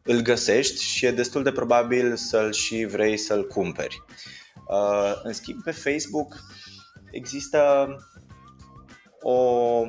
îl 0.02 0.20
găsești 0.20 0.84
și 0.84 1.06
e 1.06 1.10
destul 1.10 1.42
de 1.42 1.52
probabil 1.52 2.16
să-l 2.16 2.52
și 2.52 2.84
vrei 2.84 3.16
să-l 3.16 3.46
cumperi. 3.46 4.02
În 5.22 5.32
schimb, 5.32 5.62
pe 5.62 5.70
Facebook 5.70 6.36
există 7.10 7.86
o 9.20 9.82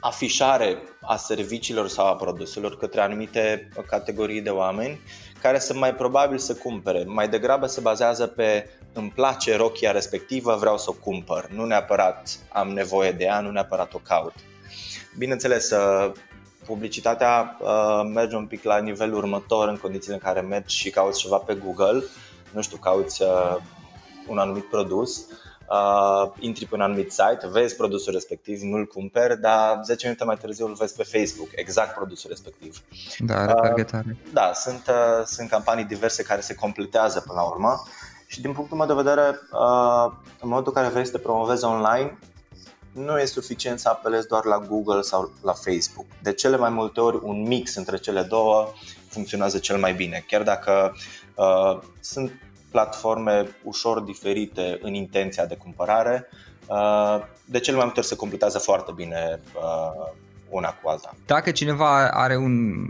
afișare 0.00 0.82
a 1.00 1.16
serviciilor 1.16 1.88
sau 1.88 2.06
a 2.06 2.16
produselor 2.16 2.76
către 2.76 3.00
anumite 3.00 3.68
categorii 3.86 4.40
de 4.40 4.50
oameni 4.50 5.00
care 5.42 5.58
sunt 5.58 5.78
mai 5.78 5.94
probabil 5.94 6.38
să 6.38 6.54
cumpere. 6.54 7.04
Mai 7.06 7.28
degrabă 7.28 7.66
se 7.66 7.80
bazează 7.80 8.26
pe 8.26 8.68
îmi 8.92 9.10
place 9.10 9.56
rochia 9.56 9.90
respectivă, 9.90 10.56
vreau 10.60 10.78
să 10.78 10.86
o 10.90 10.92
cumpăr. 10.92 11.48
Nu 11.50 11.64
neapărat 11.64 12.38
am 12.52 12.68
nevoie 12.68 13.12
de 13.12 13.24
ea, 13.24 13.40
nu 13.40 13.50
neapărat 13.50 13.94
o 13.94 13.98
caut. 13.98 14.34
Bineînțeles, 15.18 15.70
uh, 15.70 16.12
publicitatea 16.66 17.56
uh, 17.60 18.10
merge 18.14 18.36
un 18.36 18.46
pic 18.46 18.62
la 18.62 18.78
nivelul 18.78 19.16
următor 19.16 19.68
în 19.68 19.76
condițiile 19.76 20.14
în 20.14 20.20
care 20.20 20.40
mergi 20.40 20.76
și 20.76 20.90
cauți 20.90 21.20
ceva 21.20 21.36
pe 21.36 21.54
Google, 21.54 22.02
nu 22.50 22.62
știu, 22.62 22.76
cauți 22.76 23.22
uh, 23.22 23.56
un 24.28 24.38
anumit 24.38 24.64
produs, 24.64 25.26
uh, 25.68 26.32
intri 26.38 26.66
pe 26.66 26.74
un 26.74 26.80
anumit 26.80 27.12
site, 27.12 27.48
vezi 27.50 27.76
produsul 27.76 28.12
respectiv, 28.12 28.60
nu-l 28.60 28.86
cumperi, 28.86 29.40
dar 29.40 29.80
10 29.84 30.06
minute 30.06 30.24
mai 30.24 30.36
târziu 30.36 30.66
îl 30.66 30.74
vezi 30.74 30.94
pe 30.94 31.02
Facebook, 31.02 31.48
exact 31.54 31.94
produsul 31.94 32.30
respectiv. 32.30 32.82
Da, 33.18 33.46
retargetare. 33.46 34.04
Uh, 34.08 34.32
da, 34.32 34.50
sunt, 34.54 34.86
uh, 34.88 35.24
sunt 35.24 35.48
campanii 35.48 35.84
diverse 35.84 36.22
care 36.22 36.40
se 36.40 36.54
completează 36.54 37.20
până 37.20 37.40
la 37.40 37.46
urmă 37.46 37.82
și 38.26 38.40
din 38.40 38.52
punctul 38.52 38.76
meu 38.76 38.86
de 38.86 38.94
vedere, 38.94 39.28
uh, 39.28 40.12
în 40.40 40.48
momentul 40.48 40.72
în 40.74 40.82
care 40.82 40.92
vrei 40.92 41.04
să 41.04 41.12
te 41.12 41.18
promovezi 41.18 41.64
online, 41.64 42.18
nu 42.92 43.18
e 43.18 43.24
suficient 43.24 43.78
să 43.78 43.88
apelezi 43.88 44.26
doar 44.26 44.44
la 44.44 44.58
Google 44.58 45.00
sau 45.00 45.32
la 45.42 45.52
Facebook. 45.52 46.06
De 46.22 46.32
cele 46.32 46.56
mai 46.56 46.70
multe 46.70 47.00
ori 47.00 47.18
un 47.22 47.42
mix 47.42 47.74
între 47.74 47.96
cele 47.96 48.22
două 48.22 48.72
funcționează 49.08 49.58
cel 49.58 49.78
mai 49.78 49.94
bine. 49.94 50.24
Chiar 50.26 50.42
dacă 50.42 50.96
uh, 51.34 51.78
sunt 52.00 52.32
platforme 52.76 53.46
ușor 53.62 54.00
diferite 54.00 54.78
în 54.82 54.94
intenția 54.94 55.46
de 55.46 55.56
cumpărare, 55.56 56.28
uh, 56.66 57.18
de 57.44 57.58
cel 57.58 57.74
mai 57.74 57.84
multe 57.84 57.98
ori 57.98 58.08
se 58.08 58.16
completează 58.16 58.58
foarte 58.58 58.92
bine 58.94 59.40
uh, 59.54 60.12
una 60.48 60.68
cu 60.68 60.88
alta. 60.88 61.14
Dacă 61.26 61.50
cineva 61.50 62.10
are 62.10 62.36
un 62.36 62.86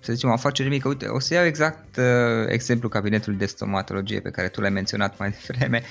să 0.00 0.12
zicem, 0.12 0.28
o 0.28 0.32
afacere 0.32 0.68
mică, 0.68 0.88
uite, 0.88 1.06
o 1.06 1.18
să 1.18 1.34
iau 1.34 1.44
exact 1.44 1.96
uh, 1.96 2.04
exemplul 2.46 2.90
cabinetului 2.90 3.38
de 3.38 3.46
stomatologie 3.46 4.20
pe 4.20 4.30
care 4.30 4.48
tu 4.48 4.60
l-ai 4.60 4.70
menționat 4.70 5.18
mai 5.18 5.34
devreme 5.46 5.82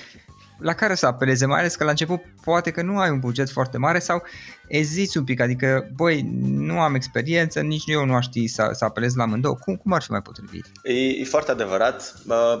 la 0.58 0.72
care 0.72 0.94
să 0.94 1.06
apeleze, 1.06 1.46
mai 1.46 1.58
ales 1.58 1.76
că 1.76 1.84
la 1.84 1.90
început 1.90 2.20
poate 2.44 2.70
că 2.70 2.82
nu 2.82 2.98
ai 2.98 3.10
un 3.10 3.18
buget 3.18 3.50
foarte 3.50 3.78
mare 3.78 3.98
sau 3.98 4.22
eziți 4.68 5.18
un 5.18 5.24
pic, 5.24 5.40
adică, 5.40 5.90
băi, 5.96 6.28
nu 6.42 6.80
am 6.80 6.94
experiență, 6.94 7.60
nici 7.60 7.82
eu 7.86 8.04
nu 8.04 8.14
aș 8.14 8.24
ști 8.24 8.46
să, 8.46 8.70
să 8.72 8.84
apelez 8.84 9.14
la 9.14 9.22
amândouă. 9.22 9.54
Cum, 9.54 9.76
cum 9.76 9.92
ar 9.92 10.02
fi 10.02 10.10
mai 10.10 10.22
potrivit? 10.22 10.64
E, 10.82 10.92
e 10.92 11.24
foarte 11.24 11.50
adevărat. 11.50 12.14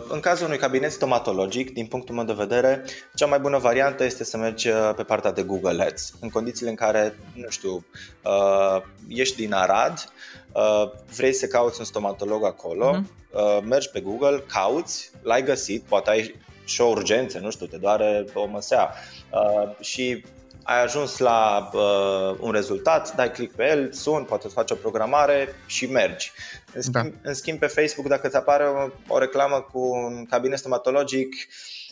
În 0.08 0.20
cazul 0.20 0.46
unui 0.46 0.58
cabinet 0.58 0.92
stomatologic, 0.92 1.72
din 1.72 1.86
punctul 1.86 2.14
meu 2.14 2.24
de 2.24 2.32
vedere, 2.32 2.84
cea 3.14 3.26
mai 3.26 3.38
bună 3.38 3.58
variantă 3.58 4.04
este 4.04 4.24
să 4.24 4.36
mergi 4.36 4.68
uh, 4.68 4.92
pe 4.96 5.02
partea 5.02 5.32
de 5.32 5.42
Google 5.42 5.82
Ads, 5.82 6.12
în 6.20 6.28
condițiile 6.28 6.70
în 6.70 6.76
care, 6.76 7.14
nu 7.34 7.48
știu, 7.48 7.84
uh, 8.24 8.82
ești 9.08 9.36
din 9.36 9.52
Arad, 9.52 10.12
uh, 10.52 10.90
vrei 11.16 11.32
să 11.32 11.46
cauți 11.46 11.78
un 11.78 11.84
stomatolog 11.84 12.44
acolo, 12.44 12.96
uh-huh. 12.96 13.64
mergi 13.64 13.90
pe 13.90 14.00
Google, 14.00 14.44
cauți, 14.46 15.10
l-ai 15.22 15.42
găsit, 15.42 15.82
poate 15.82 16.10
ai 16.10 16.34
și 16.68 16.80
o 16.80 16.86
urgență, 16.86 17.38
nu 17.38 17.50
știu, 17.50 17.66
te 17.66 17.76
doare 17.76 18.24
o 18.34 18.46
măsea 18.46 18.94
uh, 19.30 19.70
și 19.80 20.24
ai 20.62 20.82
ajuns 20.82 21.18
la 21.18 21.70
uh, 21.72 22.36
un 22.40 22.50
rezultat, 22.50 23.14
dai 23.14 23.30
click 23.30 23.54
pe 23.54 23.68
el, 23.68 23.92
sun, 23.92 24.24
poate 24.24 24.46
îți 24.46 24.54
faci 24.54 24.70
o 24.70 24.74
programare 24.74 25.48
și 25.66 25.86
mergi. 25.86 26.32
În 26.72 26.82
schimb, 26.82 26.94
da. 26.94 27.28
în 27.28 27.34
schimb 27.34 27.58
pe 27.58 27.66
Facebook, 27.66 28.08
dacă 28.08 28.26
îți 28.26 28.36
apare 28.36 28.64
o, 28.64 29.14
o 29.14 29.18
reclamă 29.18 29.66
cu 29.72 29.78
un 29.78 30.26
cabinet 30.26 30.58
stomatologic, 30.58 31.34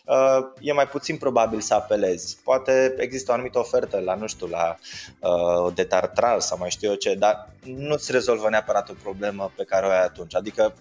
uh, 0.04 0.38
e 0.60 0.72
mai 0.72 0.88
puțin 0.88 1.16
probabil 1.16 1.60
să 1.60 1.74
apelezi. 1.74 2.38
Poate 2.44 2.94
există 2.98 3.30
o 3.30 3.34
anumită 3.34 3.58
ofertă 3.58 4.00
la, 4.04 4.14
nu 4.14 4.26
știu, 4.26 4.46
la 4.46 4.76
uh, 5.20 5.72
detartral 5.74 6.40
sau 6.40 6.58
mai 6.58 6.70
știu 6.70 6.88
eu 6.88 6.94
ce, 6.94 7.14
dar 7.14 7.48
nu-ți 7.64 8.12
rezolvă 8.12 8.48
neapărat 8.48 8.88
o 8.88 8.94
problemă 9.02 9.52
pe 9.56 9.64
care 9.64 9.86
o 9.86 9.90
ai 9.90 10.02
atunci. 10.02 10.34
Adică 10.34 10.74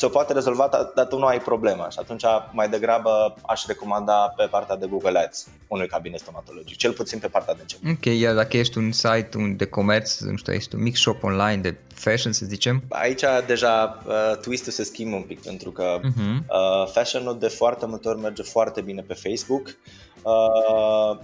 ți-o 0.00 0.08
poate 0.08 0.32
rezolva, 0.32 0.92
dar 0.94 1.06
tu 1.06 1.18
nu 1.18 1.26
ai 1.26 1.38
problema 1.38 1.88
și 1.88 1.98
atunci 2.00 2.22
mai 2.52 2.68
degrabă 2.68 3.34
aș 3.46 3.66
recomanda 3.66 4.34
pe 4.36 4.46
partea 4.50 4.76
de 4.76 4.86
Google 4.86 5.18
Ads 5.18 5.48
unui 5.68 5.86
cabinet 5.86 6.20
stomatologic, 6.20 6.76
cel 6.76 6.92
puțin 6.92 7.18
pe 7.18 7.26
partea 7.26 7.54
de 7.54 7.60
început. 7.60 7.90
Ok, 7.90 8.04
iar 8.04 8.34
dacă 8.34 8.56
ești 8.56 8.78
un 8.78 8.92
site 8.92 9.54
de 9.56 9.64
comerț, 9.64 10.18
nu 10.18 10.36
știu, 10.36 10.52
ești 10.52 10.74
un 10.74 10.82
mic 10.82 10.96
shop 10.96 11.22
online 11.22 11.56
de 11.56 11.76
fashion, 11.94 12.32
să 12.32 12.44
zicem? 12.46 12.82
Aici 12.88 13.22
deja 13.46 14.02
uh, 14.06 14.36
twist-ul 14.40 14.72
se 14.72 14.84
schimbă 14.84 15.16
un 15.16 15.22
pic, 15.22 15.42
pentru 15.42 15.70
că 15.70 15.98
uh-huh. 15.98 16.46
uh, 16.48 16.90
fashion-ul 16.92 17.38
de 17.38 17.48
foarte 17.48 17.86
multe 17.86 18.08
ori 18.08 18.20
merge 18.20 18.42
foarte 18.42 18.80
bine 18.80 19.02
pe 19.02 19.14
Facebook. 19.14 19.76
Uh, 20.22 21.18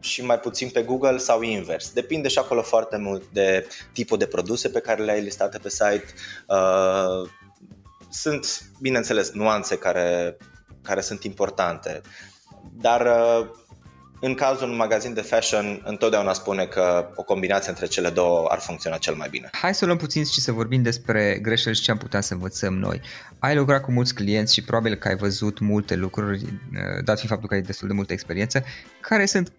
și 0.00 0.24
mai 0.24 0.38
puțin 0.38 0.68
pe 0.68 0.82
Google 0.82 1.16
sau 1.16 1.42
invers. 1.42 1.92
Depinde 1.92 2.28
și 2.28 2.38
acolo 2.38 2.62
foarte 2.62 2.96
mult 2.96 3.22
de 3.32 3.66
tipul 3.92 4.18
de 4.18 4.26
produse 4.26 4.68
pe 4.68 4.80
care 4.80 5.02
le-ai 5.02 5.22
listate 5.22 5.58
pe 5.58 5.68
site, 5.68 6.04
uh, 6.46 7.28
sunt, 8.14 8.60
bineînțeles, 8.80 9.30
nuanțe 9.30 9.76
care, 9.76 10.36
care 10.82 11.00
sunt 11.00 11.24
importante, 11.24 12.00
dar 12.72 13.00
uh, 13.00 13.46
în 14.20 14.34
cazul 14.34 14.64
unui 14.66 14.76
magazin 14.76 15.14
de 15.14 15.20
fashion, 15.20 15.82
întotdeauna 15.84 16.32
spune 16.32 16.64
că 16.64 17.10
o 17.14 17.22
combinație 17.22 17.70
între 17.70 17.86
cele 17.86 18.10
două 18.10 18.46
ar 18.48 18.58
funcționa 18.58 18.96
cel 18.96 19.14
mai 19.14 19.28
bine. 19.30 19.48
Hai 19.52 19.74
să 19.74 19.84
luăm 19.84 19.96
puțin 19.96 20.24
și 20.24 20.40
să 20.40 20.52
vorbim 20.52 20.82
despre 20.82 21.38
greșeli 21.42 21.74
și 21.74 21.82
ce 21.82 21.90
am 21.90 21.96
putea 21.96 22.20
să 22.20 22.32
învățăm 22.32 22.74
noi. 22.74 23.00
Ai 23.38 23.54
lucrat 23.54 23.82
cu 23.82 23.92
mulți 23.92 24.14
clienți 24.14 24.54
și 24.54 24.64
probabil 24.64 24.94
că 24.94 25.08
ai 25.08 25.16
văzut 25.16 25.58
multe 25.58 25.94
lucruri, 25.94 26.42
uh, 26.42 27.04
dat 27.04 27.16
fiind 27.16 27.30
faptul 27.30 27.48
că 27.48 27.54
ai 27.54 27.62
destul 27.62 27.88
de 27.88 27.94
multă 27.94 28.12
experiență. 28.12 28.64
Care 29.00 29.26
sunt 29.26 29.52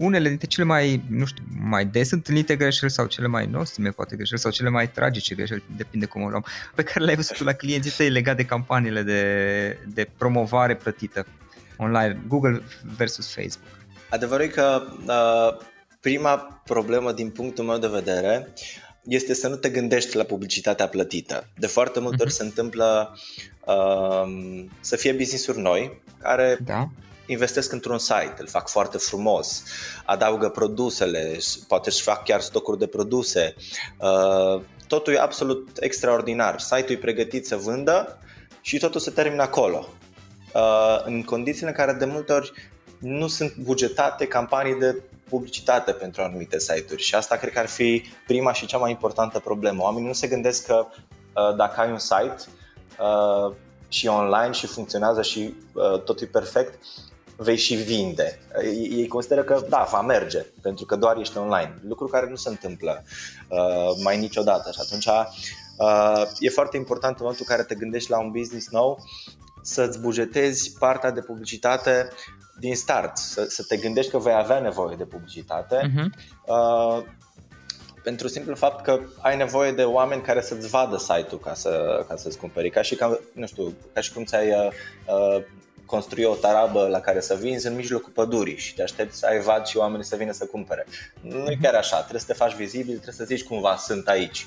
unele 0.00 0.28
dintre 0.28 0.46
cele 0.46 0.66
mai, 0.66 1.02
nu 1.08 1.24
știu, 1.24 1.44
mai 1.60 1.84
des 1.86 2.10
întâlnite 2.10 2.56
greșeli 2.56 2.90
sau 2.90 3.06
cele 3.06 3.26
mai 3.26 3.46
nostime, 3.46 3.88
poate 3.88 4.16
greșeli, 4.16 4.40
sau 4.40 4.50
cele 4.50 4.68
mai 4.68 4.90
tragice 4.90 5.34
greșeli, 5.34 5.62
depinde 5.76 6.06
cum 6.06 6.22
o 6.22 6.28
luăm, 6.28 6.44
pe 6.74 6.82
care 6.82 7.04
le-ai 7.04 7.16
văzut 7.16 7.38
la 7.38 7.52
clienții 7.52 7.90
tăi 7.90 8.10
legat 8.10 8.36
de 8.36 8.44
campaniile 8.44 9.02
de, 9.02 9.78
de 9.86 10.10
promovare 10.18 10.74
plătită 10.74 11.26
online, 11.76 12.20
Google 12.28 12.62
versus 12.96 13.34
Facebook? 13.34 13.68
Adevărul 14.08 14.44
e 14.44 14.48
că 14.48 14.82
uh, 15.06 15.66
prima 16.00 16.62
problemă 16.64 17.12
din 17.12 17.30
punctul 17.30 17.64
meu 17.64 17.78
de 17.78 17.88
vedere 17.88 18.52
este 19.04 19.34
să 19.34 19.48
nu 19.48 19.56
te 19.56 19.68
gândești 19.68 20.16
la 20.16 20.22
publicitatea 20.22 20.88
plătită. 20.88 21.48
De 21.58 21.66
foarte 21.66 22.00
multe 22.00 22.22
ori 22.22 22.30
uh-huh. 22.30 22.36
se 22.36 22.42
întâmplă 22.42 23.18
uh, 23.64 24.64
să 24.80 24.96
fie 24.96 25.12
business-uri 25.12 25.58
noi 25.58 26.02
care 26.22 26.58
da 26.64 26.90
investesc 27.30 27.72
într-un 27.72 27.98
site, 27.98 28.34
îl 28.38 28.46
fac 28.46 28.68
foarte 28.68 28.98
frumos, 28.98 29.62
adaugă 30.04 30.48
produsele, 30.48 31.38
poate 31.68 31.88
își 31.88 32.02
fac 32.02 32.24
chiar 32.24 32.40
stocuri 32.40 32.78
de 32.78 32.86
produse. 32.86 33.54
Uh, 33.98 34.62
totul 34.86 35.12
e 35.12 35.20
absolut 35.20 35.68
extraordinar. 35.80 36.60
Site-ul 36.60 36.96
e 36.96 36.96
pregătit 36.96 37.46
să 37.46 37.56
vândă 37.56 38.18
și 38.60 38.78
totul 38.78 39.00
se 39.00 39.10
termină 39.10 39.42
acolo. 39.42 39.88
Uh, 40.54 41.02
în 41.04 41.22
condițiile 41.22 41.68
în 41.68 41.74
care 41.74 41.92
de 41.92 42.04
multe 42.04 42.32
ori 42.32 42.52
nu 42.98 43.26
sunt 43.26 43.56
bugetate 43.56 44.26
campanii 44.26 44.78
de 44.78 45.02
publicitate 45.28 45.92
pentru 45.92 46.22
anumite 46.22 46.58
site-uri 46.58 47.02
și 47.02 47.14
asta 47.14 47.36
cred 47.36 47.52
că 47.52 47.58
ar 47.58 47.66
fi 47.66 48.04
prima 48.26 48.52
și 48.52 48.66
cea 48.66 48.78
mai 48.78 48.90
importantă 48.90 49.38
problemă. 49.38 49.82
Oamenii 49.82 50.06
nu 50.06 50.12
se 50.14 50.26
gândesc 50.26 50.66
că 50.66 50.86
uh, 50.86 51.56
dacă 51.56 51.80
ai 51.80 51.90
un 51.90 51.98
site 51.98 52.36
și 53.88 54.06
online 54.06 54.52
și 54.52 54.66
funcționează 54.66 55.22
și 55.22 55.54
totul 56.04 56.26
e 56.26 56.30
perfect, 56.32 56.78
vei 57.42 57.56
și 57.56 57.74
vinde. 57.74 58.38
Ei 58.90 59.06
consideră 59.06 59.42
că 59.42 59.64
da, 59.68 59.88
va 59.90 60.00
merge, 60.00 60.46
pentru 60.62 60.84
că 60.84 60.96
doar 60.96 61.16
ești 61.16 61.38
online, 61.38 61.78
lucru 61.88 62.06
care 62.06 62.28
nu 62.28 62.34
se 62.34 62.48
întâmplă 62.48 63.02
uh, 63.48 63.96
mai 64.02 64.18
niciodată 64.18 64.70
și 64.72 64.78
atunci 64.80 65.06
uh, 65.06 66.22
e 66.38 66.48
foarte 66.48 66.76
important 66.76 67.12
în 67.12 67.22
momentul 67.22 67.46
în 67.48 67.56
care 67.56 67.66
te 67.66 67.74
gândești 67.74 68.10
la 68.10 68.20
un 68.20 68.30
business 68.30 68.68
nou 68.70 69.04
să-ți 69.62 70.00
bugetezi 70.00 70.72
partea 70.78 71.10
de 71.10 71.20
publicitate 71.20 72.08
din 72.58 72.76
start, 72.76 73.16
să, 73.16 73.44
să 73.48 73.64
te 73.68 73.76
gândești 73.76 74.10
că 74.10 74.18
vei 74.18 74.34
avea 74.34 74.60
nevoie 74.60 74.96
de 74.96 75.04
publicitate 75.04 75.76
uh-huh. 75.76 76.06
uh, 76.46 77.04
pentru 78.02 78.28
simplu 78.28 78.54
fapt 78.54 78.84
că 78.84 79.00
ai 79.20 79.36
nevoie 79.36 79.72
de 79.72 79.82
oameni 79.82 80.22
care 80.22 80.40
să-ți 80.40 80.68
vadă 80.68 80.96
site-ul 80.96 81.40
ca, 81.40 81.54
să, 81.54 82.04
ca 82.08 82.16
să-ți 82.16 82.38
cumperi, 82.38 82.70
ca 82.70 82.82
și, 82.82 82.94
ca, 82.94 83.18
nu 83.32 83.46
știu, 83.46 83.72
ca 83.92 84.00
și 84.00 84.12
cum 84.12 84.24
ți-ai 84.24 84.50
uh, 84.50 84.70
uh 85.06 85.44
construi 85.90 86.24
o 86.24 86.34
tarabă 86.34 86.88
la 86.88 87.00
care 87.00 87.20
să 87.20 87.34
vinzi 87.34 87.66
în 87.66 87.74
mijlocul 87.74 88.12
pădurii 88.12 88.58
și 88.58 88.74
te 88.74 88.82
aștepți 88.82 89.18
să 89.18 89.26
ai 89.26 89.40
vad 89.40 89.66
și 89.66 89.76
oamenii 89.76 90.04
să 90.04 90.16
vină 90.16 90.32
să 90.32 90.46
cumpere. 90.46 90.86
Nu 91.20 91.50
e 91.50 91.58
chiar 91.62 91.74
așa, 91.74 91.98
trebuie 91.98 92.20
să 92.20 92.26
te 92.26 92.32
faci 92.32 92.54
vizibil, 92.54 92.94
trebuie 92.94 93.14
să 93.14 93.24
zici 93.24 93.44
cumva 93.44 93.76
sunt 93.76 94.08
aici. 94.08 94.46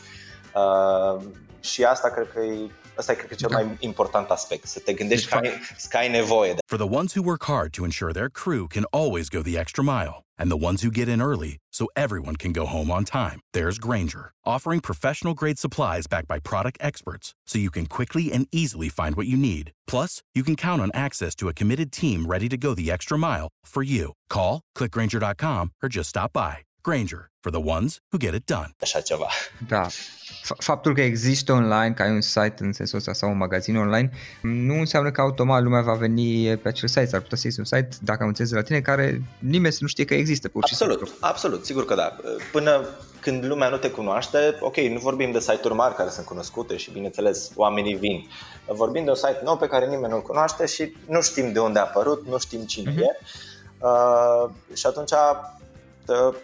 Uh, 0.55 1.23
și 1.63 1.83
asta 1.83 2.09
cred 2.09 2.31
că 2.33 2.39
e 2.39 2.69
Asta 2.95 3.11
e 3.11 3.15
cred 3.15 3.29
că 3.29 3.35
cel 3.35 3.49
mai 3.49 3.77
important 3.79 4.29
aspect, 4.29 4.67
să 4.67 4.79
te 4.79 4.93
gândești 4.93 5.27
că 5.27 5.35
ai, 5.35 5.51
că 5.89 5.97
ai 5.97 6.09
nevoie 6.09 6.53
de. 6.53 6.59
For 6.65 6.77
the 6.77 6.95
ones 6.97 7.13
who 7.13 7.23
work 7.23 7.43
hard 7.43 7.71
to 7.71 7.83
ensure 7.83 8.11
their 8.11 8.29
crew 8.29 8.67
can 8.67 8.85
always 8.91 9.29
go 9.29 9.41
the 9.41 9.57
extra 9.57 9.83
mile 9.83 10.15
and 10.37 10.49
the 10.49 10.65
ones 10.67 10.81
who 10.83 10.91
get 10.91 11.07
in 11.07 11.21
early 11.21 11.57
so 11.71 11.85
everyone 11.95 12.35
can 12.35 12.51
go 12.51 12.65
home 12.65 12.89
on 12.91 13.03
time. 13.03 13.39
There's 13.55 13.79
Granger, 13.87 14.25
offering 14.45 14.79
professional 14.79 15.33
grade 15.33 15.59
supplies 15.59 16.05
backed 16.07 16.27
by 16.27 16.39
product 16.51 16.77
experts 16.89 17.33
so 17.49 17.57
you 17.65 17.71
can 17.71 17.85
quickly 17.97 18.31
and 18.31 18.47
easily 18.51 18.89
find 18.89 19.15
what 19.15 19.27
you 19.27 19.37
need. 19.37 19.71
Plus, 19.91 20.21
you 20.37 20.43
can 20.43 20.55
count 20.55 20.81
on 20.81 20.91
access 20.93 21.33
to 21.35 21.49
a 21.49 21.53
committed 21.59 21.91
team 21.91 22.25
ready 22.33 22.49
to 22.49 22.57
go 22.57 22.73
the 22.75 22.91
extra 22.91 23.17
mile 23.17 23.49
for 23.65 23.83
you. 23.83 24.13
Call, 24.29 24.61
clickgranger.com 24.77 25.71
or 25.81 25.89
just 25.89 26.09
stop 26.09 26.31
by. 26.33 26.55
Granger, 26.87 27.31
for 27.39 27.51
the 27.51 27.61
ones 27.75 28.01
who 28.11 28.17
get 28.17 28.33
it 28.33 28.45
done. 28.45 28.75
Așa 28.81 29.01
ceva. 29.01 29.27
Da. 29.67 29.87
Faptul 30.57 30.93
că 30.93 31.01
există 31.01 31.51
online, 31.51 31.93
că 31.93 32.01
ai 32.01 32.11
un 32.11 32.21
site 32.21 32.55
în 32.57 32.73
sensul 32.73 32.97
ăsta 32.97 33.13
sau 33.13 33.29
un 33.29 33.37
magazin 33.37 33.77
online, 33.77 34.11
nu 34.41 34.73
înseamnă 34.73 35.11
că 35.11 35.21
automat 35.21 35.63
lumea 35.63 35.81
va 35.81 35.93
veni 35.93 36.57
pe 36.57 36.67
acel 36.67 36.87
site. 36.87 37.09
Ar 37.15 37.21
putea 37.21 37.37
să 37.37 37.47
un 37.57 37.63
site, 37.63 37.89
dacă 38.01 38.21
am 38.21 38.27
înțeles 38.27 38.51
de 38.51 38.57
la 38.57 38.63
tine, 38.63 38.81
care 38.81 39.21
nimeni 39.39 39.73
să 39.73 39.79
nu 39.81 39.87
știe 39.87 40.05
că 40.05 40.13
există. 40.13 40.49
Pur 40.49 40.63
și 40.65 40.73
absolut, 40.73 40.97
simplu. 40.97 41.27
absolut, 41.27 41.65
sigur 41.65 41.85
că 41.85 41.95
da. 41.95 42.15
Până 42.51 42.85
când 43.19 43.45
lumea 43.45 43.69
nu 43.69 43.77
te 43.77 43.89
cunoaște, 43.89 44.57
ok, 44.59 44.77
nu 44.77 44.99
vorbim 44.99 45.31
de 45.31 45.39
site-uri 45.39 45.73
mari 45.73 45.95
care 45.95 46.09
sunt 46.09 46.25
cunoscute 46.25 46.77
și 46.77 46.91
bineînțeles 46.91 47.51
oamenii 47.55 47.95
vin. 47.95 48.27
Vorbim 48.67 49.03
de 49.03 49.09
un 49.09 49.15
site 49.15 49.41
nou 49.43 49.57
pe 49.57 49.67
care 49.67 49.87
nimeni 49.87 50.11
nu-l 50.11 50.21
cunoaște 50.21 50.65
și 50.65 50.95
nu 51.07 51.21
știm 51.21 51.51
de 51.51 51.59
unde 51.59 51.79
a 51.79 51.81
apărut, 51.81 52.27
nu 52.27 52.37
știm 52.37 52.65
cine 52.65 52.93
uh-huh. 52.93 52.97
e. 52.97 53.17
Uh, 53.79 54.49
și 54.73 54.85
atunci 54.85 55.11
uh, 55.11 56.35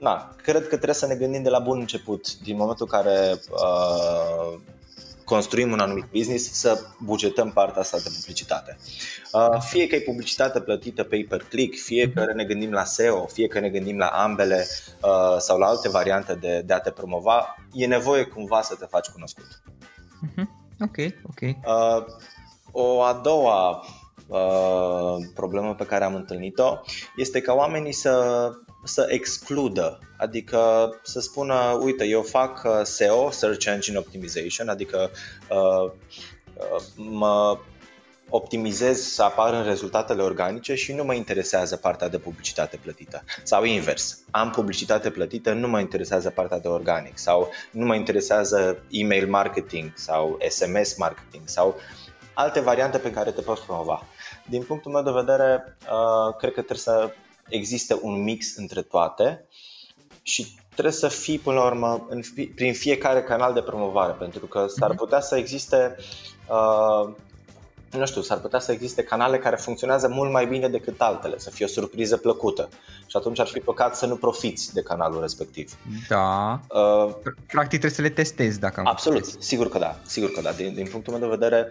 na, 0.00 0.34
cred 0.42 0.62
că 0.62 0.76
trebuie 0.76 0.94
să 0.94 1.06
ne 1.06 1.14
gândim 1.14 1.42
de 1.42 1.48
la 1.48 1.58
bun 1.58 1.78
început, 1.78 2.38
din 2.38 2.56
momentul 2.56 2.88
în 2.90 3.00
care 3.00 3.40
uh, 3.50 4.60
construim 5.24 5.72
un 5.72 5.78
anumit 5.78 6.04
business, 6.12 6.52
să 6.52 6.80
bugetăm 7.00 7.50
partea 7.50 7.80
asta 7.80 7.96
de 7.96 8.10
publicitate. 8.18 8.76
Uh, 9.32 9.60
fie 9.60 9.86
că 9.86 9.94
e 9.94 10.00
publicitate 10.00 10.60
plătită 10.60 11.02
pay 11.02 11.26
per 11.28 11.42
click, 11.48 11.78
fie 11.78 12.12
că 12.12 12.32
ne 12.34 12.44
gândim 12.44 12.70
la 12.70 12.84
SEO, 12.84 13.26
fie 13.26 13.46
că 13.46 13.60
ne 13.60 13.68
gândim 13.68 13.98
la 13.98 14.06
ambele 14.06 14.66
uh, 15.02 15.36
sau 15.38 15.58
la 15.58 15.66
alte 15.66 15.88
variante 15.88 16.34
de, 16.34 16.62
de 16.66 16.72
a 16.72 16.80
te 16.80 16.90
promova, 16.90 17.56
e 17.72 17.86
nevoie 17.86 18.24
cumva 18.24 18.62
să 18.62 18.74
te 18.74 18.86
faci 18.86 19.08
cunoscut. 19.08 19.62
Uh-huh. 20.26 20.44
Ok, 20.80 20.96
ok. 21.22 21.40
Uh, 21.40 22.04
o 22.72 23.02
a 23.02 23.12
doua 23.12 23.84
uh, 24.26 25.16
problemă 25.34 25.74
pe 25.74 25.86
care 25.86 26.04
am 26.04 26.14
întâlnit-o 26.14 26.80
este 27.16 27.40
ca 27.40 27.52
oamenii 27.52 27.92
să, 27.92 28.50
să 28.84 29.06
excludă, 29.08 29.98
adică 30.16 30.90
să 31.02 31.20
spună, 31.20 31.78
uite, 31.82 32.04
eu 32.04 32.22
fac 32.22 32.62
uh, 32.64 32.80
SEO, 32.82 33.30
Search 33.30 33.64
Engine 33.64 33.98
Optimization, 33.98 34.68
adică 34.68 35.10
uh, 35.50 35.92
uh, 36.54 36.82
mă 36.96 37.58
optimizez 38.30 39.00
să 39.00 39.22
apar 39.22 39.54
în 39.54 39.64
rezultatele 39.64 40.22
organice 40.22 40.74
și 40.74 40.92
nu 40.92 41.04
mă 41.04 41.14
interesează 41.14 41.76
partea 41.76 42.08
de 42.08 42.18
publicitate 42.18 42.76
plătită. 42.76 43.24
Sau 43.42 43.64
invers, 43.64 44.18
am 44.30 44.50
publicitate 44.50 45.10
plătită, 45.10 45.52
nu 45.52 45.68
mă 45.68 45.80
interesează 45.80 46.30
partea 46.30 46.58
de 46.58 46.68
organic 46.68 47.18
sau 47.18 47.50
nu 47.70 47.86
mă 47.86 47.94
interesează 47.94 48.82
email 48.90 49.28
marketing 49.28 49.92
sau 49.94 50.38
SMS 50.48 50.96
marketing 50.96 51.42
sau 51.44 51.76
alte 52.34 52.60
variante 52.60 52.98
pe 52.98 53.10
care 53.10 53.30
te 53.30 53.40
poți 53.40 53.64
promova. 53.64 54.02
Din 54.48 54.62
punctul 54.62 54.92
meu 54.92 55.02
de 55.02 55.10
vedere, 55.10 55.76
uh, 55.80 56.34
cred 56.36 56.52
că 56.52 56.62
trebuie 56.62 56.78
să 56.78 57.10
existe 57.50 57.98
un 58.02 58.22
mix 58.22 58.56
între 58.56 58.82
toate 58.82 59.44
și 60.22 60.46
trebuie 60.72 60.92
să 60.92 61.08
fii 61.08 61.38
până 61.38 61.56
la 61.56 61.64
urmă 61.64 62.06
în, 62.08 62.20
prin 62.54 62.74
fiecare 62.74 63.22
canal 63.22 63.52
de 63.52 63.62
promovare, 63.62 64.12
pentru 64.12 64.46
că 64.46 64.66
s-ar 64.66 64.88
mhm. 64.88 64.98
putea 64.98 65.20
să 65.20 65.36
existe 65.36 65.96
uh, 66.48 67.14
nu 67.98 68.06
știu, 68.06 68.20
s-ar 68.22 68.38
putea 68.38 68.58
să 68.58 68.72
existe 68.72 69.02
canale 69.02 69.38
care 69.38 69.56
funcționează 69.56 70.08
mult 70.08 70.32
mai 70.32 70.46
bine 70.46 70.68
decât 70.68 71.00
altele, 71.00 71.38
să 71.38 71.50
fie 71.50 71.64
o 71.64 71.68
surpriză 71.68 72.16
plăcută. 72.16 72.68
Și 73.06 73.16
atunci 73.16 73.38
ar 73.38 73.46
fi 73.46 73.58
păcat 73.58 73.96
să 73.96 74.06
nu 74.06 74.16
profiți 74.16 74.74
de 74.74 74.82
canalul 74.82 75.20
respectiv. 75.20 75.72
Da. 76.08 76.60
Uh, 76.68 77.14
Practic 77.46 77.68
trebuie 77.68 77.90
să 77.90 78.02
le 78.02 78.10
testezi 78.10 78.60
dacă 78.60 78.80
am 78.80 78.86
Absolut, 78.86 79.22
testezi. 79.22 79.46
sigur 79.46 79.68
că 79.68 79.78
da, 79.78 79.98
sigur 80.06 80.30
că 80.30 80.40
da. 80.40 80.52
Din, 80.52 80.74
din 80.74 80.86
punctul 80.86 81.12
meu 81.12 81.22
de 81.22 81.36
vedere, 81.36 81.68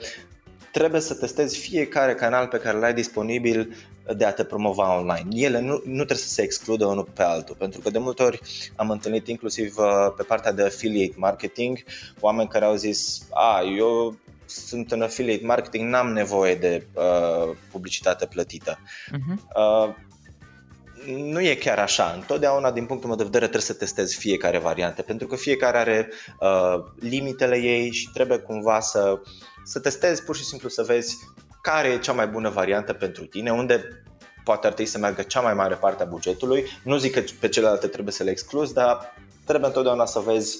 trebuie 0.71 1.01
să 1.01 1.13
testezi 1.13 1.59
fiecare 1.59 2.15
canal 2.15 2.47
pe 2.47 2.57
care 2.57 2.77
l-ai 2.77 2.93
disponibil 2.93 3.75
de 4.17 4.25
a 4.25 4.33
te 4.33 4.43
promova 4.43 4.97
online. 4.97 5.27
Ele 5.45 5.59
nu, 5.59 5.81
nu 5.85 5.93
trebuie 5.93 6.17
să 6.17 6.27
se 6.27 6.41
excludă 6.41 6.85
unul 6.85 7.07
pe 7.13 7.23
altul, 7.23 7.55
pentru 7.55 7.81
că 7.81 7.89
de 7.89 7.99
multe 7.99 8.23
ori 8.23 8.41
am 8.75 8.89
întâlnit 8.89 9.27
inclusiv 9.27 9.77
uh, 9.77 10.13
pe 10.17 10.23
partea 10.23 10.51
de 10.51 10.63
affiliate 10.63 11.13
marketing 11.17 11.83
oameni 12.19 12.49
care 12.49 12.65
au 12.65 12.75
zis, 12.75 13.27
a, 13.33 13.61
eu 13.77 14.17
sunt 14.45 14.91
în 14.91 15.01
affiliate 15.01 15.45
marketing, 15.45 15.89
n-am 15.89 16.13
nevoie 16.13 16.55
de 16.55 16.85
uh, 16.93 17.55
publicitate 17.71 18.25
plătită. 18.25 18.79
Uh-huh. 18.79 19.37
Uh, 19.55 19.95
nu 21.05 21.41
e 21.41 21.55
chiar 21.55 21.79
așa. 21.79 22.11
Întotdeauna, 22.15 22.71
din 22.71 22.85
punctul 22.85 23.07
meu 23.07 23.17
de 23.17 23.23
vedere, 23.23 23.47
trebuie 23.47 23.67
să 23.67 23.73
testezi 23.73 24.17
fiecare 24.17 24.57
variantă, 24.57 25.01
pentru 25.01 25.27
că 25.27 25.35
fiecare 25.35 25.77
are 25.77 26.09
uh, 26.39 26.83
limitele 26.99 27.57
ei 27.57 27.91
și 27.91 28.09
trebuie 28.13 28.37
cumva 28.37 28.79
să, 28.79 29.19
să 29.63 29.79
testezi 29.79 30.23
pur 30.23 30.35
și 30.35 30.43
simplu 30.43 30.69
să 30.69 30.83
vezi 30.83 31.17
care 31.61 31.87
e 31.87 31.99
cea 31.99 32.13
mai 32.13 32.27
bună 32.27 32.49
variantă 32.49 32.93
pentru 32.93 33.25
tine, 33.25 33.51
unde 33.51 34.03
poate 34.43 34.67
ar 34.67 34.73
trebui 34.73 34.91
să 34.91 34.97
meargă 34.97 35.21
cea 35.21 35.39
mai 35.39 35.53
mare 35.53 35.75
parte 35.75 36.03
a 36.03 36.05
bugetului. 36.05 36.65
Nu 36.83 36.97
zic 36.97 37.13
că 37.13 37.23
pe 37.39 37.47
celelalte 37.47 37.87
trebuie 37.87 38.13
să 38.13 38.23
le 38.23 38.31
excluzi, 38.31 38.73
dar 38.73 39.13
trebuie 39.45 39.67
întotdeauna 39.67 40.05
să 40.05 40.19
vezi 40.19 40.59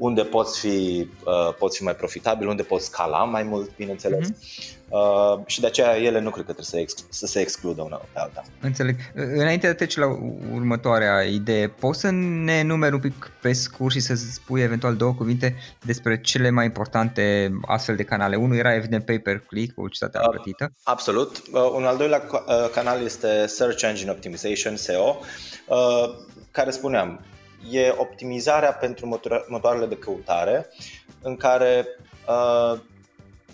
unde 0.00 0.22
poți 0.22 0.60
fi, 0.60 1.08
uh, 1.24 1.54
poți 1.58 1.76
fi 1.76 1.82
mai 1.82 1.94
profitabil, 1.94 2.48
unde 2.48 2.62
poți 2.62 2.84
scala 2.84 3.24
mai 3.24 3.42
mult, 3.42 3.76
bineînțeles. 3.76 4.30
Mm-hmm. 4.30 4.78
Uh, 4.88 5.40
și 5.46 5.60
de 5.60 5.66
aceea 5.66 5.96
ele 5.96 6.20
nu 6.20 6.30
cred 6.30 6.44
că 6.44 6.52
trebuie 6.52 6.64
să, 6.64 6.78
ex- 6.78 7.04
să 7.08 7.26
se 7.26 7.40
excludă 7.40 7.82
una 7.82 7.96
pe 7.96 8.18
alta. 8.18 8.44
Înțeleg. 8.60 8.96
Înainte 9.14 9.66
de 9.66 9.72
a 9.72 9.74
trece 9.74 10.00
la 10.00 10.06
următoarea 10.54 11.22
idee, 11.22 11.68
poți 11.68 12.00
să 12.00 12.10
ne 12.10 12.52
enumeri 12.52 12.94
un 12.94 13.00
pic 13.00 13.30
pe 13.40 13.52
scurt 13.52 13.92
și 13.92 14.00
să 14.00 14.14
spui 14.14 14.60
eventual 14.60 14.96
două 14.96 15.14
cuvinte 15.14 15.56
despre 15.84 16.20
cele 16.20 16.50
mai 16.50 16.64
importante 16.64 17.52
astfel 17.66 17.96
de 17.96 18.04
canale? 18.04 18.36
Unul 18.36 18.56
era 18.56 18.74
evident 18.74 19.04
pay-per-click, 19.04 19.74
publicitatea 19.74 20.20
uh, 20.20 20.28
plătită. 20.30 20.72
Absolut. 20.82 21.42
Uh, 21.52 21.70
un 21.74 21.84
al 21.84 21.96
doilea 21.96 22.22
uh, 22.32 22.70
canal 22.72 23.04
este 23.04 23.46
Search 23.46 23.82
Engine 23.82 24.10
Optimization, 24.10 24.76
SEO, 24.76 25.20
uh, 25.68 25.76
care 26.50 26.70
spuneam, 26.70 27.20
e 27.70 27.94
optimizarea 27.96 28.72
pentru 28.72 29.20
motoarele 29.48 29.86
de 29.86 29.96
căutare 29.96 30.68
în 31.22 31.36
care 31.36 31.86
uh, 32.28 32.78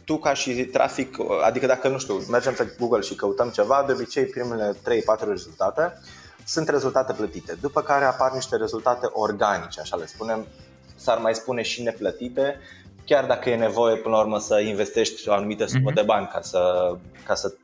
tu 0.05 0.17
ca 0.19 0.35
și 0.35 0.65
trafic, 0.65 1.17
adică 1.45 1.67
dacă 1.67 1.89
nu 1.89 1.99
știu, 1.99 2.15
mergem 2.31 2.55
pe 2.55 2.75
Google 2.79 3.01
și 3.01 3.15
căutăm 3.15 3.49
ceva, 3.49 3.85
de 3.87 3.93
obicei 3.93 4.25
primele 4.25 4.73
3-4 4.73 5.29
rezultate 5.29 6.01
sunt 6.47 6.69
rezultate 6.69 7.13
plătite, 7.13 7.57
după 7.61 7.83
care 7.83 8.05
apar 8.05 8.33
niște 8.33 8.57
rezultate 8.57 9.09
organice, 9.13 9.81
așa 9.81 9.97
le 9.97 10.07
spunem, 10.07 10.47
s-ar 10.97 11.19
mai 11.19 11.35
spune 11.35 11.63
și 11.63 11.83
neplătite, 11.83 12.61
chiar 13.05 13.25
dacă 13.25 13.51
e 13.51 13.57
nevoie 13.57 13.97
până 13.97 14.15
la 14.15 14.21
urmă 14.21 14.39
să 14.39 14.59
investești 14.59 15.29
o 15.29 15.33
anumită 15.33 15.67
sumă 15.67 15.91
mm-hmm. 15.91 15.95
de 15.95 16.03
bani 16.03 16.29
ca 16.33 16.41
să, 16.41 16.93
ca 17.25 17.35
să 17.35 17.55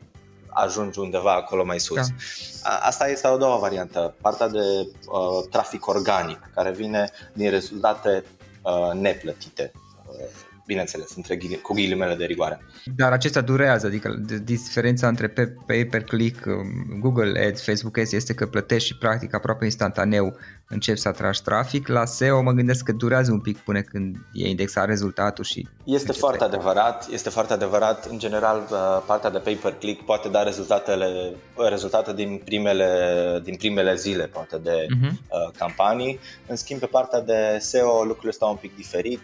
ajungi 0.54 0.98
undeva 0.98 1.34
acolo 1.34 1.64
mai 1.64 1.80
sus. 1.80 1.96
Da. 1.96 2.78
Asta 2.82 3.08
este 3.08 3.28
o 3.28 3.36
doua 3.36 3.56
variantă, 3.56 4.14
partea 4.20 4.48
de 4.48 4.58
uh, 4.58 5.48
trafic 5.50 5.86
organic, 5.86 6.50
care 6.54 6.70
vine 6.70 7.10
din 7.32 7.50
rezultate 7.50 8.24
uh, 8.62 8.92
neplătite. 9.00 9.72
Uh, 10.06 10.50
bineînțeles, 10.66 11.16
între 11.16 11.36
ghili, 11.36 11.60
cu 11.60 11.72
ghilimele 11.72 12.14
de 12.14 12.24
rigoare. 12.24 12.60
Dar 12.96 13.12
acestea 13.12 13.40
durează, 13.40 13.86
adică 13.86 14.22
diferența 14.42 15.08
între 15.08 15.28
pay 15.66 15.86
per 15.90 16.04
click, 16.04 16.46
um, 16.46 16.98
Google 17.00 17.46
Ads, 17.46 17.64
Facebook 17.64 17.98
Ads 17.98 18.12
este 18.12 18.34
că 18.34 18.46
plătești 18.46 18.88
și 18.88 18.98
practic 18.98 19.34
aproape 19.34 19.64
instantaneu 19.64 20.36
începi 20.68 20.98
să 20.98 21.08
atragi 21.08 21.42
trafic. 21.42 21.88
La 21.88 22.04
SEO 22.04 22.42
mă 22.42 22.52
gândesc 22.52 22.84
că 22.84 22.92
durează 22.92 23.32
un 23.32 23.40
pic 23.40 23.58
până 23.58 23.80
când 23.80 24.16
e 24.32 24.48
indexat 24.48 24.86
rezultatul 24.86 25.44
și... 25.44 25.68
Este 25.84 26.12
foarte 26.12 26.44
adevărat, 26.44 27.08
este 27.10 27.28
foarte 27.28 27.52
adevărat. 27.52 28.06
În 28.06 28.18
general, 28.18 28.68
uh, 28.70 29.02
partea 29.06 29.30
de 29.30 29.38
pay 29.38 29.54
per 29.54 29.72
click 29.72 30.04
poate 30.04 30.28
da 30.28 30.42
rezultatele, 30.42 31.34
rezultate 31.68 32.12
din 32.12 32.40
primele, 32.44 33.40
din 33.44 33.56
primele 33.56 33.94
zile, 33.94 34.26
poate 34.26 34.58
de 34.58 34.86
uh-huh. 34.86 35.56
campanii. 35.58 36.18
În 36.46 36.56
schimb, 36.56 36.80
pe 36.80 36.86
partea 36.86 37.20
de 37.20 37.58
SEO 37.60 38.02
lucrurile 38.02 38.32
stau 38.32 38.50
un 38.50 38.56
pic 38.56 38.76
diferit. 38.76 39.22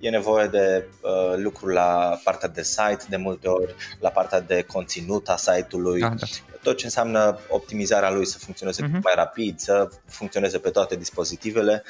E 0.00 0.10
nevoie 0.10 0.46
de 0.46 0.86
uh, 1.00 1.36
lucru 1.36 1.66
la 1.66 2.20
partea 2.24 2.48
de 2.48 2.62
site 2.62 3.04
de 3.08 3.16
multe 3.16 3.48
ori, 3.48 3.74
la 4.00 4.08
partea 4.08 4.40
de 4.40 4.64
conținut 4.72 5.28
a 5.28 5.36
site-ului, 5.36 6.02
ah, 6.02 6.12
da 6.18 6.26
tot 6.62 6.76
ce 6.76 6.84
înseamnă 6.84 7.38
optimizarea 7.48 8.10
lui 8.10 8.26
să 8.26 8.38
funcționeze 8.38 8.82
uh-huh. 8.82 9.02
mai 9.02 9.12
rapid, 9.14 9.58
să 9.58 9.88
funcționeze 10.06 10.58
pe 10.58 10.70
toate 10.70 10.96
dispozitivele 10.96 11.82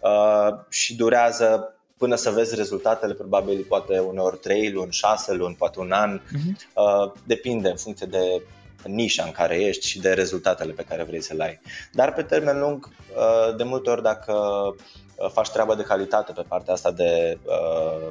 uh, 0.00 0.48
și 0.68 0.96
durează 0.96 1.70
până 1.96 2.14
să 2.14 2.30
vezi 2.30 2.54
rezultatele, 2.54 3.14
probabil 3.14 3.64
poate 3.68 3.98
uneori 3.98 4.38
3 4.38 4.70
luni, 4.70 4.92
6 4.92 5.32
luni, 5.32 5.54
poate 5.54 5.80
un 5.80 5.92
an, 5.92 6.20
uh-huh. 6.20 6.72
uh, 6.74 7.12
depinde 7.24 7.68
în 7.68 7.76
funcție 7.76 8.06
de 8.06 8.42
nișa 8.84 9.24
în 9.24 9.32
care 9.32 9.60
ești 9.60 9.86
și 9.86 10.00
de 10.00 10.12
rezultatele 10.12 10.72
pe 10.72 10.84
care 10.88 11.02
vrei 11.02 11.22
să 11.22 11.34
le 11.34 11.44
ai. 11.44 11.60
Dar 11.92 12.12
pe 12.12 12.22
termen 12.22 12.58
lung, 12.58 12.88
uh, 13.16 13.56
de 13.56 13.62
multe 13.62 13.90
ori 13.90 14.02
dacă 14.02 14.32
uh, 14.34 15.30
faci 15.32 15.48
treaba 15.48 15.74
de 15.74 15.82
calitate 15.82 16.32
pe 16.32 16.44
partea 16.48 16.72
asta 16.72 16.90
de 16.90 17.38
uh, 17.44 18.08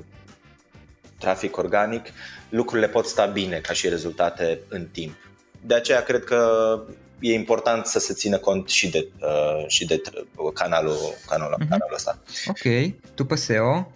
trafic 1.20 1.58
organic, 1.58 2.06
lucrurile 2.50 2.88
pot 2.88 3.06
sta 3.06 3.26
bine 3.26 3.58
ca 3.58 3.74
și 3.74 3.90
rezultate 3.90 4.60
în 4.70 4.86
timp 4.86 5.16
de 5.66 5.74
aceea 5.74 6.04
cred 6.04 6.24
că 6.24 6.80
e 7.20 7.34
important 7.34 7.86
să 7.86 8.00
se 8.00 8.14
țină 8.14 8.38
cont 8.38 8.70
și 8.70 8.90
de, 8.90 9.08
uh, 9.22 9.68
și 9.68 9.86
de 9.86 10.02
canalul, 10.54 10.98
canalul, 11.28 11.56
uh-huh. 11.56 11.70
canalul 11.70 11.94
ăsta. 11.94 12.20
Ok. 12.48 12.94
După 13.16 13.36
SEO? 13.36 13.92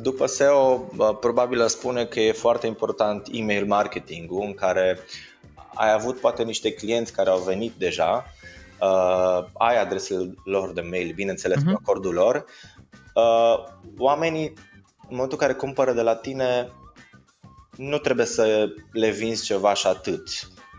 După 0.00 0.26
SEO, 0.26 0.76
probabil 1.20 1.68
spune 1.68 2.04
că 2.04 2.20
e 2.20 2.32
foarte 2.32 2.66
important 2.66 3.28
email 3.32 3.66
marketing-ul 3.66 4.44
în 4.44 4.54
care 4.54 4.98
ai 5.74 5.92
avut 5.92 6.20
poate 6.20 6.42
niște 6.42 6.72
clienți 6.72 7.12
care 7.12 7.30
au 7.30 7.38
venit 7.38 7.72
deja, 7.78 8.24
uh, 8.80 9.46
ai 9.52 9.80
adresele 9.80 10.34
lor 10.44 10.72
de 10.72 10.80
mail, 10.80 11.12
bineînțeles 11.14 11.62
uh-huh. 11.62 11.72
cu 11.72 11.78
acordul 11.80 12.12
lor. 12.12 12.44
Uh, 13.14 13.64
oamenii, 13.98 14.52
în 15.00 15.16
momentul 15.16 15.38
în 15.40 15.46
care 15.46 15.52
cumpără 15.52 15.92
de 15.92 16.02
la 16.02 16.14
tine, 16.14 16.72
nu 17.76 17.98
trebuie 17.98 18.26
să 18.26 18.68
le 18.92 19.10
vinzi 19.10 19.44
ceva 19.44 19.74
și 19.74 19.86
atât 19.86 20.28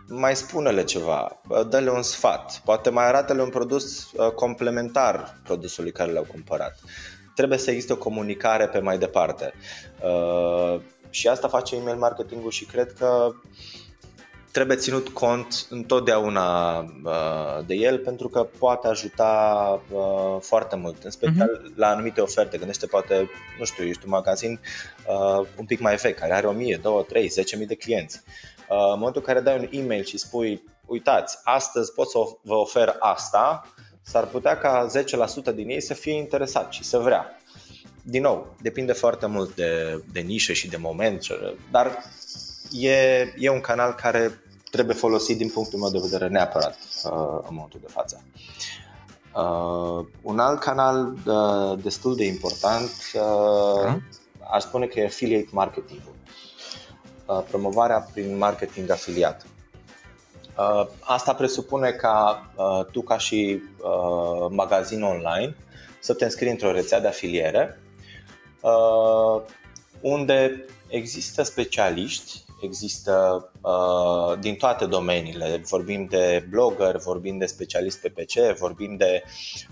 mai 0.08 0.36
spune-le 0.36 0.84
ceva, 0.84 1.42
dă-le 1.70 1.90
un 1.90 2.02
sfat, 2.02 2.62
poate 2.64 2.90
mai 2.90 3.08
arată-le 3.08 3.42
un 3.42 3.50
produs 3.50 4.12
uh, 4.12 4.32
complementar 4.32 5.40
produsului 5.44 5.92
care 5.92 6.12
le-au 6.12 6.26
cumpărat. 6.32 6.80
Trebuie 7.36 7.58
să 7.58 7.70
existe 7.70 7.94
o 7.94 7.98
comunicare 7.98 8.68
pe 8.68 8.80
mai 8.80 8.98
departe. 8.98 9.54
Uh, 10.04 10.82
și 11.10 11.28
asta 11.28 11.48
face 11.48 11.76
email 11.76 11.98
marketingul 11.98 12.52
și 12.52 12.66
cred 12.66 12.94
că 12.94 13.32
trebuie 14.52 14.78
ținut 14.78 15.10
cont 15.10 15.66
întotdeauna 15.70 16.80
uh, 16.80 17.66
de 17.66 17.74
el 17.74 17.98
pentru 17.98 18.28
că 18.30 18.48
poate 18.60 18.88
ajuta 18.88 19.82
foarte 20.40 20.76
mult, 20.76 21.04
în 21.04 21.12
special 21.12 21.62
uh-huh. 21.62 21.76
la 21.76 21.88
anumite 21.88 22.22
oferte. 22.22 22.58
Gândește 22.58 22.86
poate, 22.86 23.30
nu 23.60 23.66
știu, 23.66 23.86
ești 23.86 24.06
un 24.06 24.10
magazin 24.10 24.60
un 25.58 25.66
pic 25.66 25.80
mai 25.80 25.96
vechi, 25.96 26.20
care 26.20 26.34
are 26.34 26.48
1000, 26.48 26.80
2, 26.82 27.06
3, 27.08 27.32
10.000 27.60 27.68
de 27.68 27.76
clienți 27.76 28.24
Uh, 28.26 28.55
în 28.70 29.00
momentul 29.00 29.24
în 29.26 29.34
care 29.34 29.40
dai 29.40 29.58
un 29.60 29.82
e-mail 29.82 30.04
și 30.04 30.18
spui, 30.18 30.64
uitați, 30.86 31.38
astăzi 31.44 31.94
pot 31.94 32.10
să 32.10 32.18
vă 32.42 32.54
ofer 32.54 32.96
asta, 33.00 33.74
s-ar 34.02 34.26
putea 34.26 34.58
ca 34.58 34.88
10% 35.52 35.56
din 35.56 35.70
ei 35.70 35.82
să 35.82 35.94
fie 35.94 36.14
interesat 36.14 36.72
și 36.72 36.84
să 36.84 36.98
vrea. 36.98 37.40
din 38.08 38.22
nou, 38.22 38.56
depinde 38.62 38.94
foarte 38.94 39.26
mult 39.26 39.56
de, 39.56 40.02
de 40.12 40.20
nișă 40.20 40.54
și 40.54 40.70
de 40.70 40.78
moment, 40.78 41.28
dar 41.72 41.98
e, 42.72 42.94
e 43.38 43.50
un 43.50 43.62
canal 43.62 43.94
care 43.94 44.40
trebuie 44.72 44.96
folosit 44.96 45.38
din 45.38 45.50
punctul 45.50 45.80
meu 45.80 45.90
de 45.90 46.00
vedere 46.02 46.28
neapărat 46.28 46.78
uh, 47.04 47.40
în 47.50 47.56
momentul 47.56 47.80
de 47.82 47.92
față. 47.92 48.24
Uh, 49.36 50.06
un 50.22 50.40
alt 50.40 50.60
canal 50.60 51.14
uh, 51.26 51.84
destul 51.84 52.16
de 52.16 52.26
important 52.26 52.92
uh, 53.14 53.96
aș 54.52 54.64
spune 54.64 54.86
că 54.86 55.00
e 55.00 55.06
affiliate 55.06 55.50
marketing 55.52 56.02
uh, 56.08 56.25
promovarea 57.50 58.08
prin 58.14 58.38
marketing 58.38 58.90
afiliat. 58.90 59.46
Uh, 60.58 60.88
asta 61.00 61.34
presupune 61.34 61.92
ca 61.92 62.50
uh, 62.56 62.86
tu 62.92 63.02
ca 63.02 63.18
și 63.18 63.62
uh, 63.78 64.48
magazin 64.50 65.04
online 65.04 65.56
să 66.00 66.14
te 66.14 66.24
înscrii 66.24 66.52
într-o 66.52 66.72
rețea 66.72 67.00
de 67.00 67.08
afiliere 67.08 67.82
uh, 68.62 69.42
unde 70.02 70.66
există 70.88 71.44
specialiști 71.44 72.44
există 72.62 73.50
uh, 73.62 74.40
din 74.40 74.56
toate 74.56 74.86
domeniile. 74.86 75.62
Vorbim 75.70 76.06
de 76.06 76.46
blogger, 76.50 76.98
vorbim 76.98 77.38
de 77.38 77.46
specialist 77.46 78.02
PPC, 78.02 78.58
vorbim 78.58 78.96
de 78.96 79.24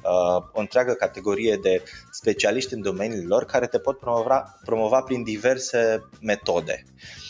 uh, 0.04 0.44
o 0.54 0.60
întreagă 0.60 0.94
categorie 0.94 1.56
de 1.62 1.84
specialiști 2.12 2.74
în 2.74 2.82
domeniile 2.82 3.26
lor 3.28 3.46
care 3.46 3.68
te 3.68 3.80
pot 3.80 4.00
promova, 4.00 4.60
promova 4.66 5.02
prin 5.02 5.24
diverse 5.24 6.10
metode. 6.22 6.84
Uh, 6.86 7.24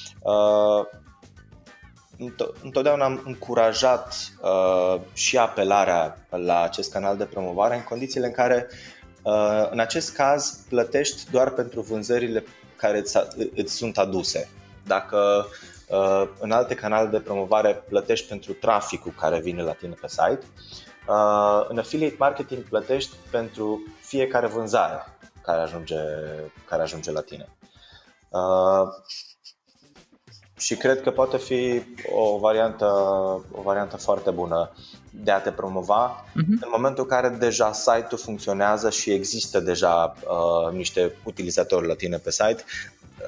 întotdeauna 2.63 3.05
am 3.05 3.21
încurajat 3.25 4.15
uh, 4.41 5.01
și 5.13 5.37
apelarea 5.37 6.25
la 6.29 6.61
acest 6.61 6.91
canal 6.91 7.17
de 7.17 7.25
promovare 7.25 7.75
în 7.75 7.83
condițiile 7.83 8.25
în 8.25 8.31
care 8.31 8.67
uh, 9.21 9.67
în 9.71 9.79
acest 9.79 10.15
caz 10.15 10.65
plătești 10.69 11.31
doar 11.31 11.49
pentru 11.49 11.81
vânzările 11.81 12.43
care 12.75 12.97
îți, 12.97 13.17
îți 13.55 13.75
sunt 13.75 13.97
aduse 13.97 14.49
dacă 14.85 15.47
uh, 15.87 16.29
în 16.39 16.51
alte 16.51 16.75
canale 16.75 17.09
de 17.09 17.19
promovare 17.19 17.83
plătești 17.89 18.27
pentru 18.27 18.53
traficul 18.53 19.13
care 19.19 19.39
vine 19.39 19.61
la 19.61 19.73
tine 19.73 19.95
pe 20.01 20.07
site, 20.07 20.39
uh, 21.07 21.65
în 21.67 21.77
affiliate 21.77 22.15
marketing 22.17 22.63
plătești 22.63 23.15
pentru 23.31 23.83
fiecare 23.99 24.47
vânzare 24.47 25.05
care 25.41 25.61
ajunge, 25.61 25.99
care 26.67 26.81
ajunge 26.81 27.11
la 27.11 27.21
tine. 27.21 27.47
Uh, 30.55 30.61
și 30.63 30.75
cred 30.75 31.01
că 31.01 31.11
poate 31.11 31.37
fi 31.37 31.81
o 32.13 32.37
variantă, 32.37 32.85
o 33.51 33.61
variantă 33.61 33.97
foarte 33.97 34.31
bună 34.31 34.71
de 35.09 35.31
a 35.31 35.39
te 35.39 35.51
promova 35.51 36.25
uh-huh. 36.29 36.61
în 36.61 36.69
momentul 36.71 37.03
în 37.03 37.09
care 37.09 37.29
deja 37.29 37.73
site-ul 37.73 38.21
funcționează 38.21 38.89
și 38.89 39.11
există 39.11 39.59
deja 39.59 40.15
uh, 40.23 40.73
niște 40.73 41.15
utilizatori 41.23 41.87
la 41.87 41.95
tine 41.95 42.17
pe 42.17 42.31
site. 42.31 42.63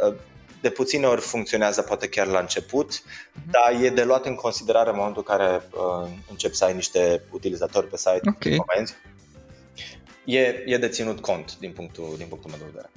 Uh, 0.07 0.13
de 0.61 0.69
puține 0.69 1.05
ori 1.05 1.21
funcționează 1.21 1.81
poate 1.81 2.09
chiar 2.09 2.27
la 2.27 2.39
început, 2.39 2.93
uh-huh. 2.93 3.51
dar 3.51 3.81
e 3.81 3.89
de 3.89 4.03
luat 4.03 4.25
în 4.25 4.35
considerare 4.35 4.89
în 4.89 4.95
momentul 4.95 5.23
în 5.27 5.37
care 5.37 5.69
uh, 5.71 6.09
începi 6.29 6.55
să 6.55 6.65
ai 6.65 6.73
niște 6.73 7.23
utilizatori 7.31 7.87
pe 7.87 7.97
site 7.97 8.29
okay. 8.29 8.55
comenzi. 8.65 8.93
E, 10.25 10.63
e 10.65 10.77
de 10.77 10.87
ținut 10.87 11.19
cont 11.19 11.57
din 11.59 11.71
punctul, 11.71 12.13
din 12.17 12.27
punctul 12.27 12.49
meu 12.49 12.59
de 12.59 12.65
vedere. 12.65 12.89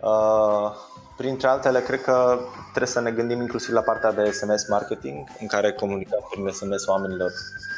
Uh, 0.00 0.72
printre 1.16 1.48
altele, 1.48 1.80
cred 1.80 2.02
că 2.02 2.38
trebuie 2.70 2.92
să 2.92 3.00
ne 3.00 3.10
gândim 3.10 3.40
inclusiv 3.40 3.74
la 3.74 3.80
partea 3.80 4.12
de 4.12 4.30
SMS 4.30 4.68
marketing, 4.68 5.28
în 5.40 5.46
care 5.46 5.72
comunicăm 5.72 6.26
prin 6.30 6.48
SMS 6.52 6.86
oamenilor 6.86 7.30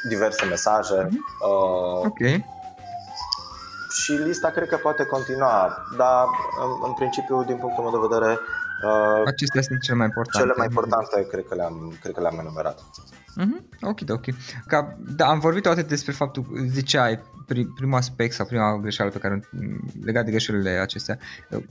diverse 0.09 0.45
mesaje. 0.45 1.07
Uh-huh. 1.07 1.49
Uh, 1.49 2.05
ok 2.05 2.47
și 4.03 4.13
lista 4.13 4.51
cred 4.51 4.69
că 4.69 4.77
poate 4.77 5.05
continua, 5.05 5.87
dar 5.97 6.25
în, 6.65 6.71
în 6.89 6.93
principiu, 6.93 7.45
din 7.45 7.57
punctul 7.57 7.85
meu 7.85 7.93
de 7.97 8.07
vedere, 8.09 8.39
uh, 8.85 9.23
acestea 9.27 9.63
sunt 9.63 9.81
cele 9.81 9.97
mai 9.97 10.07
importante. 10.07 10.39
Cele 10.39 10.55
mai 10.57 10.67
importante 10.67 11.27
cred 11.31 11.45
că 11.49 11.55
le-am, 11.55 11.97
cred 12.01 12.15
că 12.15 12.21
le-am 12.21 12.39
enumerat. 12.39 12.79
Mm-hmm. 13.41 13.61
Ok, 13.81 13.99
ok. 14.09 14.25
Ca, 14.67 14.97
da, 14.99 15.27
am 15.27 15.39
vorbit 15.39 15.63
toate 15.63 15.83
despre 15.83 16.13
faptul, 16.13 16.45
ziceai, 16.67 17.23
primul 17.55 17.99
aspect 17.99 18.33
sau 18.33 18.47
prima 18.47 18.79
greșeală 18.83 19.11
pe 19.11 19.19
care 19.19 19.49
legat 20.05 20.25
de 20.25 20.31
greșelile 20.31 20.71
acestea. 20.71 21.19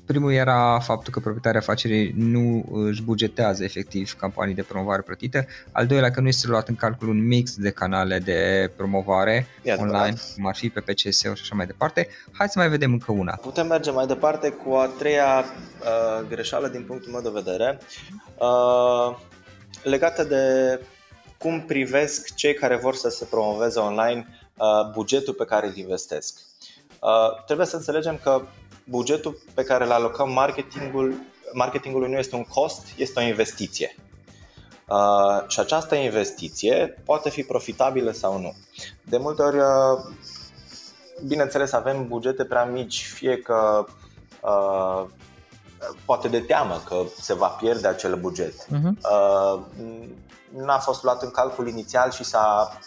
Primul 0.05 0.31
era 0.31 0.79
faptul 0.79 1.13
că 1.13 1.19
proprietarii 1.19 1.59
afacerii 1.59 2.13
nu 2.15 2.65
își 2.71 3.01
bugetează 3.03 3.63
efectiv 3.63 4.13
campanii 4.13 4.55
de 4.55 4.61
promovare 4.61 5.01
plătite. 5.01 5.47
Al 5.71 5.85
doilea 5.85 6.11
că 6.11 6.21
nu 6.21 6.27
este 6.27 6.47
luat 6.47 6.67
în 6.67 6.75
calcul 6.75 7.07
un 7.07 7.27
mix 7.27 7.55
de 7.55 7.69
canale 7.69 8.19
de 8.19 8.71
promovare 8.75 9.47
Iată, 9.61 9.81
online, 9.81 10.17
cum 10.35 10.47
ar 10.47 10.55
fi 10.55 10.69
pe 10.69 10.79
PCSO 10.79 11.33
și 11.33 11.41
așa 11.41 11.55
mai 11.55 11.65
departe. 11.65 12.07
Hai 12.31 12.49
să 12.49 12.59
mai 12.59 12.69
vedem 12.69 12.91
încă 12.91 13.11
una. 13.11 13.35
Putem 13.41 13.67
merge 13.67 13.91
mai 13.91 14.07
departe 14.07 14.49
cu 14.49 14.73
a 14.73 14.85
treia 14.97 15.39
uh, 15.39 16.27
greșeală 16.29 16.67
din 16.67 16.83
punctul 16.83 17.11
meu 17.11 17.21
de 17.21 17.41
vedere. 17.43 17.77
Uh, 18.37 19.17
legată 19.83 20.23
de 20.23 20.41
cum 21.37 21.61
privesc 21.61 22.35
cei 22.35 22.53
care 22.53 22.75
vor 22.75 22.95
să 22.95 23.09
se 23.09 23.25
promoveze 23.29 23.79
online 23.79 24.27
uh, 24.29 24.36
bugetul 24.93 25.33
pe 25.33 25.45
care 25.45 25.67
îl 25.67 25.75
investesc. 25.75 26.39
Uh, 27.01 27.43
trebuie 27.45 27.67
să 27.67 27.75
înțelegem 27.75 28.19
că 28.23 28.41
bugetul 28.83 29.37
pe 29.53 29.63
care 29.63 29.83
îl 29.83 29.91
alocăm 29.91 30.31
marketingul, 30.31 31.15
marketingului 31.53 32.09
nu 32.09 32.17
este 32.17 32.35
un 32.35 32.43
cost, 32.43 32.87
este 32.97 33.19
o 33.19 33.23
investiție. 33.23 33.95
Uh, 34.87 35.47
și 35.47 35.59
această 35.59 35.95
investiție 35.95 37.01
poate 37.05 37.29
fi 37.29 37.43
profitabilă 37.43 38.11
sau 38.11 38.39
nu. 38.39 38.55
De 39.03 39.17
multe 39.17 39.41
ori, 39.41 39.57
bineînțeles, 41.27 41.71
avem 41.71 42.07
bugete 42.07 42.45
prea 42.45 42.65
mici, 42.65 43.05
fie 43.05 43.37
că 43.37 43.85
poate 46.05 46.27
de 46.27 46.39
teamă 46.39 46.81
că 46.85 47.03
se 47.21 47.33
va 47.33 47.47
pierde 47.47 47.87
acel 47.87 48.15
buget. 48.15 48.53
Uh-huh 48.53 48.97
n-a 50.55 50.77
fost 50.79 51.03
luat 51.03 51.21
în 51.21 51.31
calcul 51.31 51.67
inițial 51.67 52.11
și 52.11 52.23
s-a 52.23 52.77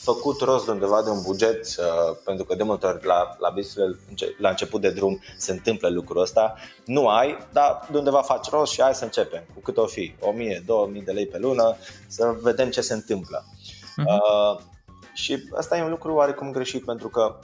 făcut 0.00 0.40
rost 0.40 0.64
de 0.64 0.70
undeva 0.70 1.02
de 1.02 1.10
un 1.10 1.22
buget, 1.22 1.66
uh, 1.66 2.16
pentru 2.24 2.44
că 2.44 2.54
de 2.54 2.62
multe 2.62 2.86
ori 2.86 3.06
la, 3.06 3.36
la 3.38 3.50
business 3.50 3.98
la 4.38 4.48
început 4.48 4.80
de 4.80 4.90
drum 4.90 5.22
se 5.36 5.52
întâmplă 5.52 5.88
lucrul 5.88 6.22
ăsta. 6.22 6.54
Nu 6.84 7.08
ai, 7.08 7.46
dar 7.52 7.88
de 7.90 7.98
undeva 7.98 8.22
faci 8.22 8.50
rost 8.50 8.72
și 8.72 8.82
hai 8.82 8.94
să 8.94 9.04
începem. 9.04 9.42
Cu 9.54 9.60
cât 9.60 9.76
o 9.76 9.86
fi? 9.86 10.14
1000, 10.20 10.62
2000 10.66 11.02
de 11.02 11.12
lei 11.12 11.26
pe 11.26 11.38
lună, 11.38 11.76
să 12.06 12.36
vedem 12.42 12.70
ce 12.70 12.80
se 12.80 12.94
întâmplă. 12.94 13.44
Uh-huh. 13.44 14.04
Uh, 14.04 14.60
și 15.12 15.48
asta 15.56 15.76
e 15.76 15.82
un 15.82 15.90
lucru 15.90 16.14
oarecum 16.14 16.52
greșit 16.52 16.84
pentru 16.84 17.08
că 17.08 17.38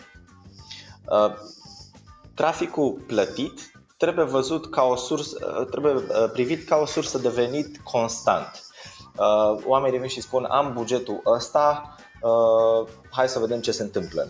uh, 1.08 1.34
traficul 2.34 2.92
plătit 3.06 3.60
trebuie 3.96 4.24
văzut 4.24 4.70
ca 4.70 4.82
o 4.82 4.96
sursă, 4.96 5.56
uh, 5.60 5.66
trebuie 5.70 5.92
uh, 5.92 6.30
privit 6.32 6.68
ca 6.68 6.76
o 6.76 6.86
sursă 6.86 7.18
de 7.18 7.28
venit 7.28 7.78
constant 7.78 8.64
uh, 9.16 9.62
oamenii 9.66 9.98
vin 9.98 10.08
și 10.08 10.20
spun 10.20 10.44
am 10.44 10.72
bugetul 10.72 11.20
ăsta, 11.26 11.94
uh, 12.24 12.88
hai 13.10 13.28
să 13.28 13.38
vedem 13.38 13.60
ce 13.60 13.72
se 13.72 13.82
întâmplă. 13.82 14.28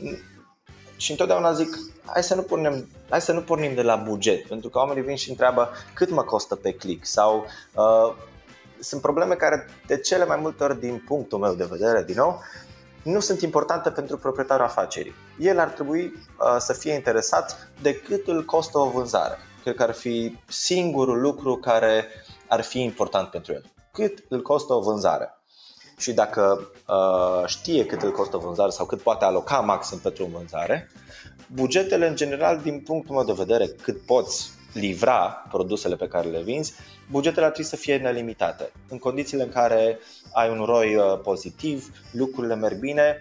Și 0.96 1.10
întotdeauna 1.10 1.52
zic, 1.52 1.78
hai 2.04 2.22
să 2.22 2.34
nu 2.34 2.42
pornim, 2.42 2.88
hai 3.08 3.20
să 3.20 3.32
nu 3.32 3.40
pornim 3.42 3.74
de 3.74 3.82
la 3.82 3.96
buget, 3.96 4.46
pentru 4.46 4.68
că 4.68 4.78
oamenii 4.78 5.02
vin 5.02 5.16
și 5.16 5.30
întreabă 5.30 5.68
cât 5.94 6.10
mă 6.10 6.22
costă 6.22 6.56
pe 6.56 6.72
click 6.72 7.06
sau 7.06 7.44
uh, 7.74 8.14
sunt 8.80 9.00
probleme 9.00 9.34
care 9.34 9.66
de 9.86 9.98
cele 9.98 10.24
mai 10.24 10.38
multe 10.40 10.64
ori 10.64 10.80
din 10.80 11.02
punctul 11.06 11.38
meu 11.38 11.54
de 11.54 11.64
vedere, 11.64 12.02
din 12.02 12.16
nou, 12.16 12.40
nu 13.02 13.20
sunt 13.20 13.40
importante 13.40 13.90
pentru 13.90 14.18
proprietarul 14.18 14.64
afacerii. 14.64 15.14
El 15.38 15.58
ar 15.58 15.68
trebui 15.68 16.04
uh, 16.04 16.56
să 16.58 16.72
fie 16.72 16.92
interesat 16.92 17.70
de 17.82 17.94
cât 17.94 18.26
îl 18.26 18.44
costă 18.44 18.78
o 18.78 18.90
vânzare. 18.90 19.38
Cred 19.62 19.74
că 19.74 19.82
ar 19.82 19.92
fi 19.92 20.38
singurul 20.48 21.20
lucru 21.20 21.56
care 21.56 22.06
ar 22.48 22.60
fi 22.60 22.82
important 22.82 23.28
pentru 23.28 23.52
el 23.52 23.72
cât 23.94 24.24
îl 24.28 24.42
costă 24.42 24.72
o 24.72 24.80
vânzare. 24.80 25.38
Și 25.96 26.12
dacă 26.12 26.70
uh, 26.88 27.46
știe 27.46 27.86
cât 27.86 28.02
îl 28.02 28.12
costă 28.12 28.36
o 28.36 28.40
vânzare 28.40 28.70
sau 28.70 28.86
cât 28.86 29.00
poate 29.00 29.24
aloca 29.24 29.60
maxim 29.60 29.98
pentru 29.98 30.24
o 30.24 30.38
vânzare, 30.38 30.90
bugetele 31.54 32.08
în 32.08 32.16
general, 32.16 32.60
din 32.62 32.80
punctul 32.80 33.14
meu 33.14 33.24
de 33.24 33.32
vedere, 33.32 33.66
cât 33.66 34.00
poți 34.00 34.50
livra 34.72 35.44
produsele 35.50 35.96
pe 35.96 36.08
care 36.08 36.28
le 36.28 36.42
vinzi, 36.42 36.74
bugetele 37.10 37.44
ar 37.46 37.50
trebui 37.50 37.70
să 37.70 37.76
fie 37.76 37.96
nelimitate. 37.96 38.72
În 38.88 38.98
condițiile 38.98 39.42
în 39.42 39.48
care 39.48 39.98
ai 40.32 40.50
un 40.50 40.64
ROI 40.64 40.96
uh, 40.96 41.20
pozitiv, 41.22 41.90
lucrurile 42.12 42.54
merg 42.54 42.78
bine, 42.78 43.20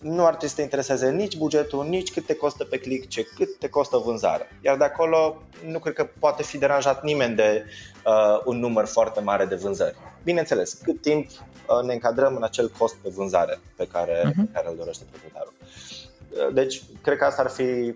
nu 0.00 0.22
ar 0.22 0.28
trebui 0.28 0.48
să 0.48 0.54
te 0.54 0.62
intereseze 0.62 1.10
nici 1.10 1.36
bugetul, 1.36 1.86
nici 1.86 2.12
cât 2.12 2.26
te 2.26 2.34
costă 2.34 2.64
pe 2.64 2.78
click, 2.78 3.08
ce 3.08 3.22
cât 3.22 3.58
te 3.58 3.68
costă 3.68 3.96
vânzarea. 3.96 4.46
Iar 4.64 4.76
de 4.76 4.84
acolo 4.84 5.42
nu 5.66 5.78
cred 5.78 5.94
că 5.94 6.08
poate 6.18 6.42
fi 6.42 6.58
deranjat 6.58 7.02
nimeni 7.02 7.34
de 7.34 7.64
uh, 8.04 8.40
un 8.44 8.58
număr 8.58 8.86
foarte 8.86 9.20
mare 9.20 9.44
de 9.44 9.54
vânzări. 9.54 9.96
Bineînțeles, 10.22 10.72
cât 10.72 11.00
timp 11.00 11.28
uh, 11.28 11.36
ne 11.84 11.92
încadrăm 11.92 12.36
în 12.36 12.42
acel 12.42 12.70
cost 12.78 12.94
pe 12.94 13.08
vânzare 13.14 13.60
pe 13.76 13.86
care, 13.86 14.20
uh-huh. 14.20 14.34
pe 14.34 14.50
care 14.52 14.68
îl 14.68 14.76
dorește 14.76 15.04
proprietarul. 15.10 15.52
Uh, 15.58 16.54
deci, 16.54 16.82
cred 17.02 17.18
că 17.18 17.24
asta 17.24 17.42
ar 17.42 17.50
fi 17.50 17.94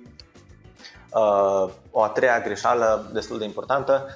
uh, 1.15 1.73
o 1.91 2.03
a 2.03 2.09
treia 2.09 2.41
greșeală 2.41 3.11
destul 3.13 3.39
de 3.39 3.45
importantă, 3.45 4.07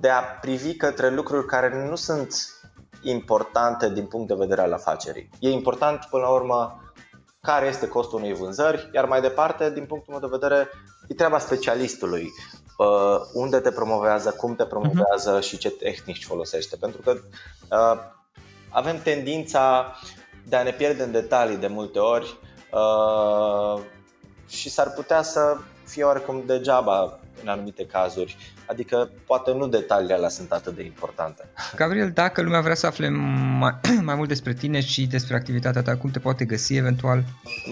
de 0.00 0.08
a 0.08 0.20
privi 0.20 0.74
către 0.76 1.10
lucruri 1.10 1.46
care 1.46 1.88
nu 1.88 1.96
sunt 1.96 2.34
importante 3.02 3.90
din 3.90 4.06
punct 4.06 4.28
de 4.28 4.34
vedere 4.34 4.60
al 4.60 4.72
afacerii. 4.72 5.28
E 5.38 5.50
important, 5.50 6.06
până 6.10 6.22
la 6.22 6.30
urmă, 6.30 6.82
care 7.40 7.66
este 7.66 7.88
costul 7.88 8.18
unei 8.18 8.34
vânzări, 8.34 8.90
iar 8.94 9.04
mai 9.04 9.20
departe, 9.20 9.70
din 9.70 9.84
punctul 9.84 10.12
meu 10.12 10.28
de 10.28 10.36
vedere, 10.38 10.68
e 11.08 11.14
treaba 11.14 11.38
specialistului. 11.38 12.28
Uh, 12.78 13.20
unde 13.32 13.58
te 13.58 13.70
promovează, 13.70 14.30
cum 14.30 14.54
te 14.54 14.64
promovează 14.64 15.38
uh-huh. 15.38 15.42
și 15.42 15.58
ce 15.58 15.70
tehnici 15.70 16.24
folosește. 16.24 16.76
Pentru 16.76 17.00
că 17.00 17.14
uh, 17.70 18.00
avem 18.72 19.00
tendința 19.02 19.92
de 20.48 20.56
a 20.56 20.62
ne 20.62 20.70
pierde 20.70 21.02
în 21.02 21.12
detalii 21.12 21.56
de 21.56 21.66
multe 21.66 21.98
ori 21.98 22.38
uh, 22.70 23.82
și 24.48 24.70
s-ar 24.70 24.90
putea 24.90 25.22
să 25.22 25.56
fie 25.86 26.04
oarecum 26.04 26.42
degeaba 26.46 27.20
în 27.42 27.48
anumite 27.48 27.86
cazuri. 27.86 28.36
Adică 28.66 29.10
poate 29.26 29.52
nu 29.52 29.66
detaliile 29.66 30.14
alea 30.14 30.28
sunt 30.28 30.52
atât 30.52 30.74
de 30.74 30.82
importante. 30.84 31.44
Gabriel, 31.76 32.10
dacă 32.10 32.42
lumea 32.42 32.60
vrea 32.60 32.74
să 32.74 32.86
afle 32.86 33.08
mai, 33.08 33.80
mai 34.08 34.14
mult 34.14 34.28
despre 34.28 34.52
tine 34.52 34.80
și 34.80 35.06
despre 35.06 35.36
activitatea 35.36 35.82
ta, 35.82 35.96
cum 35.96 36.10
te 36.10 36.18
poate 36.18 36.44
găsi 36.44 36.76
eventual? 36.76 37.24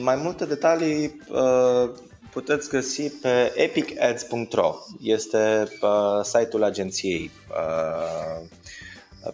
Mai 0.02 0.16
multe 0.16 0.46
detalii 0.46 1.20
uh, 1.28 1.90
puteți 2.30 2.68
găsi 2.68 3.10
pe 3.10 3.52
epicads.ro. 3.54 4.74
Este 5.00 5.68
uh, 5.80 6.24
site-ul 6.24 6.64
agenției 6.64 7.30
uh, 7.48 8.48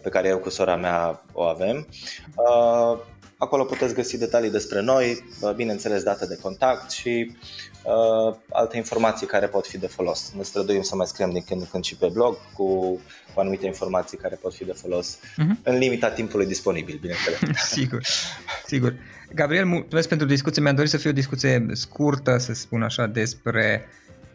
pe 0.01 0.09
care 0.09 0.27
eu 0.27 0.37
cu 0.37 0.49
sora 0.49 0.75
mea 0.75 1.23
o 1.31 1.43
avem. 1.43 1.87
Uh, 2.35 2.99
acolo 3.37 3.63
puteți 3.63 3.93
găsi 3.93 4.17
detalii 4.17 4.51
despre 4.51 4.81
noi, 4.81 5.23
uh, 5.41 5.53
bineînțeles 5.55 6.03
date 6.03 6.25
de 6.25 6.37
contact 6.41 6.91
și 6.91 7.35
uh, 7.83 8.35
alte 8.49 8.77
informații 8.77 9.27
care 9.27 9.47
pot 9.47 9.67
fi 9.67 9.77
de 9.77 9.87
folos. 9.87 10.31
Ne 10.35 10.43
străduim 10.43 10.81
să 10.81 10.95
mai 10.95 11.05
scriem 11.05 11.31
din 11.31 11.43
când 11.47 11.61
în 11.61 11.67
când 11.71 11.83
și 11.83 11.95
pe 11.95 12.09
blog 12.13 12.37
cu, 12.53 12.99
cu 13.33 13.39
anumite 13.39 13.65
informații 13.65 14.17
care 14.17 14.35
pot 14.35 14.53
fi 14.53 14.65
de 14.65 14.71
folos 14.71 15.17
uh-huh. 15.17 15.63
în 15.63 15.77
limita 15.77 16.09
timpului 16.09 16.45
disponibil, 16.45 16.97
bineînțeles. 17.01 17.39
sigur, 17.75 18.01
sigur. 18.65 18.93
Gabriel, 19.35 19.65
mulțumesc 19.65 20.07
pentru 20.07 20.27
discuție. 20.27 20.61
Mi-am 20.61 20.75
dorit 20.75 20.91
să 20.91 20.97
fie 20.97 21.09
o 21.09 21.13
discuție 21.13 21.65
scurtă, 21.71 22.37
să 22.37 22.53
spun 22.53 22.83
așa, 22.83 23.05
despre 23.05 23.85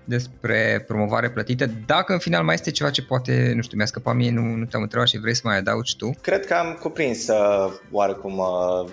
despre 0.05 0.85
promovare 0.87 1.31
plătită. 1.31 1.67
Dacă 1.87 2.13
în 2.13 2.19
final 2.19 2.45
mai 2.45 2.55
este 2.55 2.71
ceva 2.71 2.91
ce 2.91 3.03
poate, 3.03 3.53
nu 3.55 3.63
știu, 3.63 3.77
mi-a 3.77 3.87
scăpat 3.87 4.15
mie, 4.15 4.31
nu, 4.31 4.43
nu 4.43 4.65
te-am 4.65 4.83
întrebat 4.83 5.09
și 5.09 5.19
vrei 5.19 5.35
să 5.35 5.43
mai 5.45 5.57
adaugi 5.57 5.97
tu? 5.97 6.11
Cred 6.21 6.47
că 6.47 6.55
am 6.55 6.79
cuprins 6.81 7.29
uh, 7.29 7.73
oarecum 7.91 8.39
uh, 8.39 8.91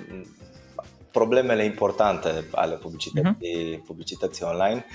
problemele 1.12 1.64
importante 1.64 2.46
ale 2.52 2.76
publicității, 2.76 3.78
uh-huh. 3.78 3.86
publicității 3.86 4.46
online. 4.46 4.86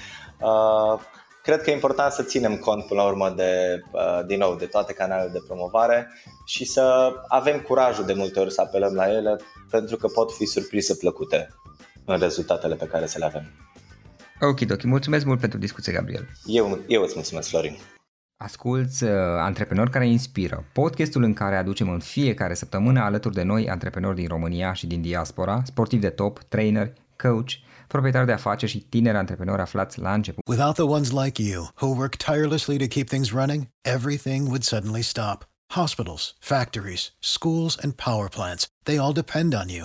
Uh, 0.41 1.01
cred 1.43 1.63
că 1.63 1.71
e 1.71 1.73
important 1.73 2.13
să 2.13 2.23
ținem 2.23 2.57
cont 2.57 2.87
până 2.87 3.03
la 3.03 3.09
urmă 3.09 3.31
de, 3.37 3.81
uh, 3.91 4.27
din 4.27 4.39
nou, 4.39 4.55
de 4.55 4.67
toate 4.67 4.93
canalele 4.93 5.31
de 5.33 5.45
promovare 5.47 6.09
și 6.47 6.65
să 6.65 7.13
avem 7.29 7.61
curajul 7.61 8.05
de 8.05 8.13
multe 8.13 8.41
ori 8.41 8.53
să 8.53 8.61
apelăm 8.61 8.95
la 8.95 9.13
ele 9.13 9.37
pentru 9.71 9.97
că 9.97 10.07
pot 10.07 10.33
fi 10.33 10.47
surprize 10.47 10.95
plăcute 10.95 11.49
în 12.05 12.19
rezultatele 12.19 12.75
pe 12.75 12.87
care 12.87 13.07
să 13.07 13.19
le 13.19 13.25
avem. 13.25 13.53
Ok, 14.49 14.61
ok. 14.71 14.83
Mulțumesc 14.83 15.25
mult 15.25 15.41
pentru 15.41 15.59
discuție, 15.59 15.93
Gabriel. 15.93 16.29
Eu, 16.47 16.79
eu 16.87 17.03
îți 17.03 17.13
mulțumesc, 17.15 17.49
Florin. 17.49 17.77
Asculți 18.37 19.05
uh, 19.05 19.11
Antreprenori 19.39 19.91
care 19.91 20.09
inspiră, 20.09 20.65
podcastul 20.73 21.23
în 21.23 21.33
care 21.33 21.57
aducem 21.57 21.89
în 21.89 21.99
fiecare 21.99 22.55
săptămână 22.55 23.01
alături 23.01 23.35
de 23.35 23.43
noi 23.43 23.69
antreprenori 23.69 24.17
din 24.17 24.29
România 24.29 24.73
și 24.73 24.87
din 24.87 25.01
diaspora, 25.01 25.63
sportivi 25.65 26.03
de 26.03 26.09
top, 26.09 26.43
trainer, 26.49 26.93
coach, 27.17 27.51
proprietari 27.87 28.27
de 28.27 28.33
afaceri 28.33 28.71
și 28.71 28.79
tineri 28.79 29.17
antreprenori 29.17 29.61
aflați 29.61 29.99
la 29.99 30.13
început. 30.13 30.43
Without 30.49 30.75
the 30.75 30.83
ones 30.83 31.11
like 31.11 31.43
you, 31.43 31.69
who 31.81 31.87
work 31.97 32.15
tirelessly 32.15 32.79
to 32.79 32.87
keep 32.87 33.09
things 33.09 33.31
running, 33.31 33.69
everything 33.83 34.47
would 34.47 34.63
suddenly 34.63 35.03
stop. 35.03 35.45
Hospitals, 35.73 36.35
factories, 36.39 37.13
schools, 37.19 37.79
and 37.83 37.93
power 37.93 38.29
plants, 38.29 38.67
they 38.83 38.99
all 38.99 39.13
depend 39.13 39.55
on 39.55 39.69
you. 39.69 39.85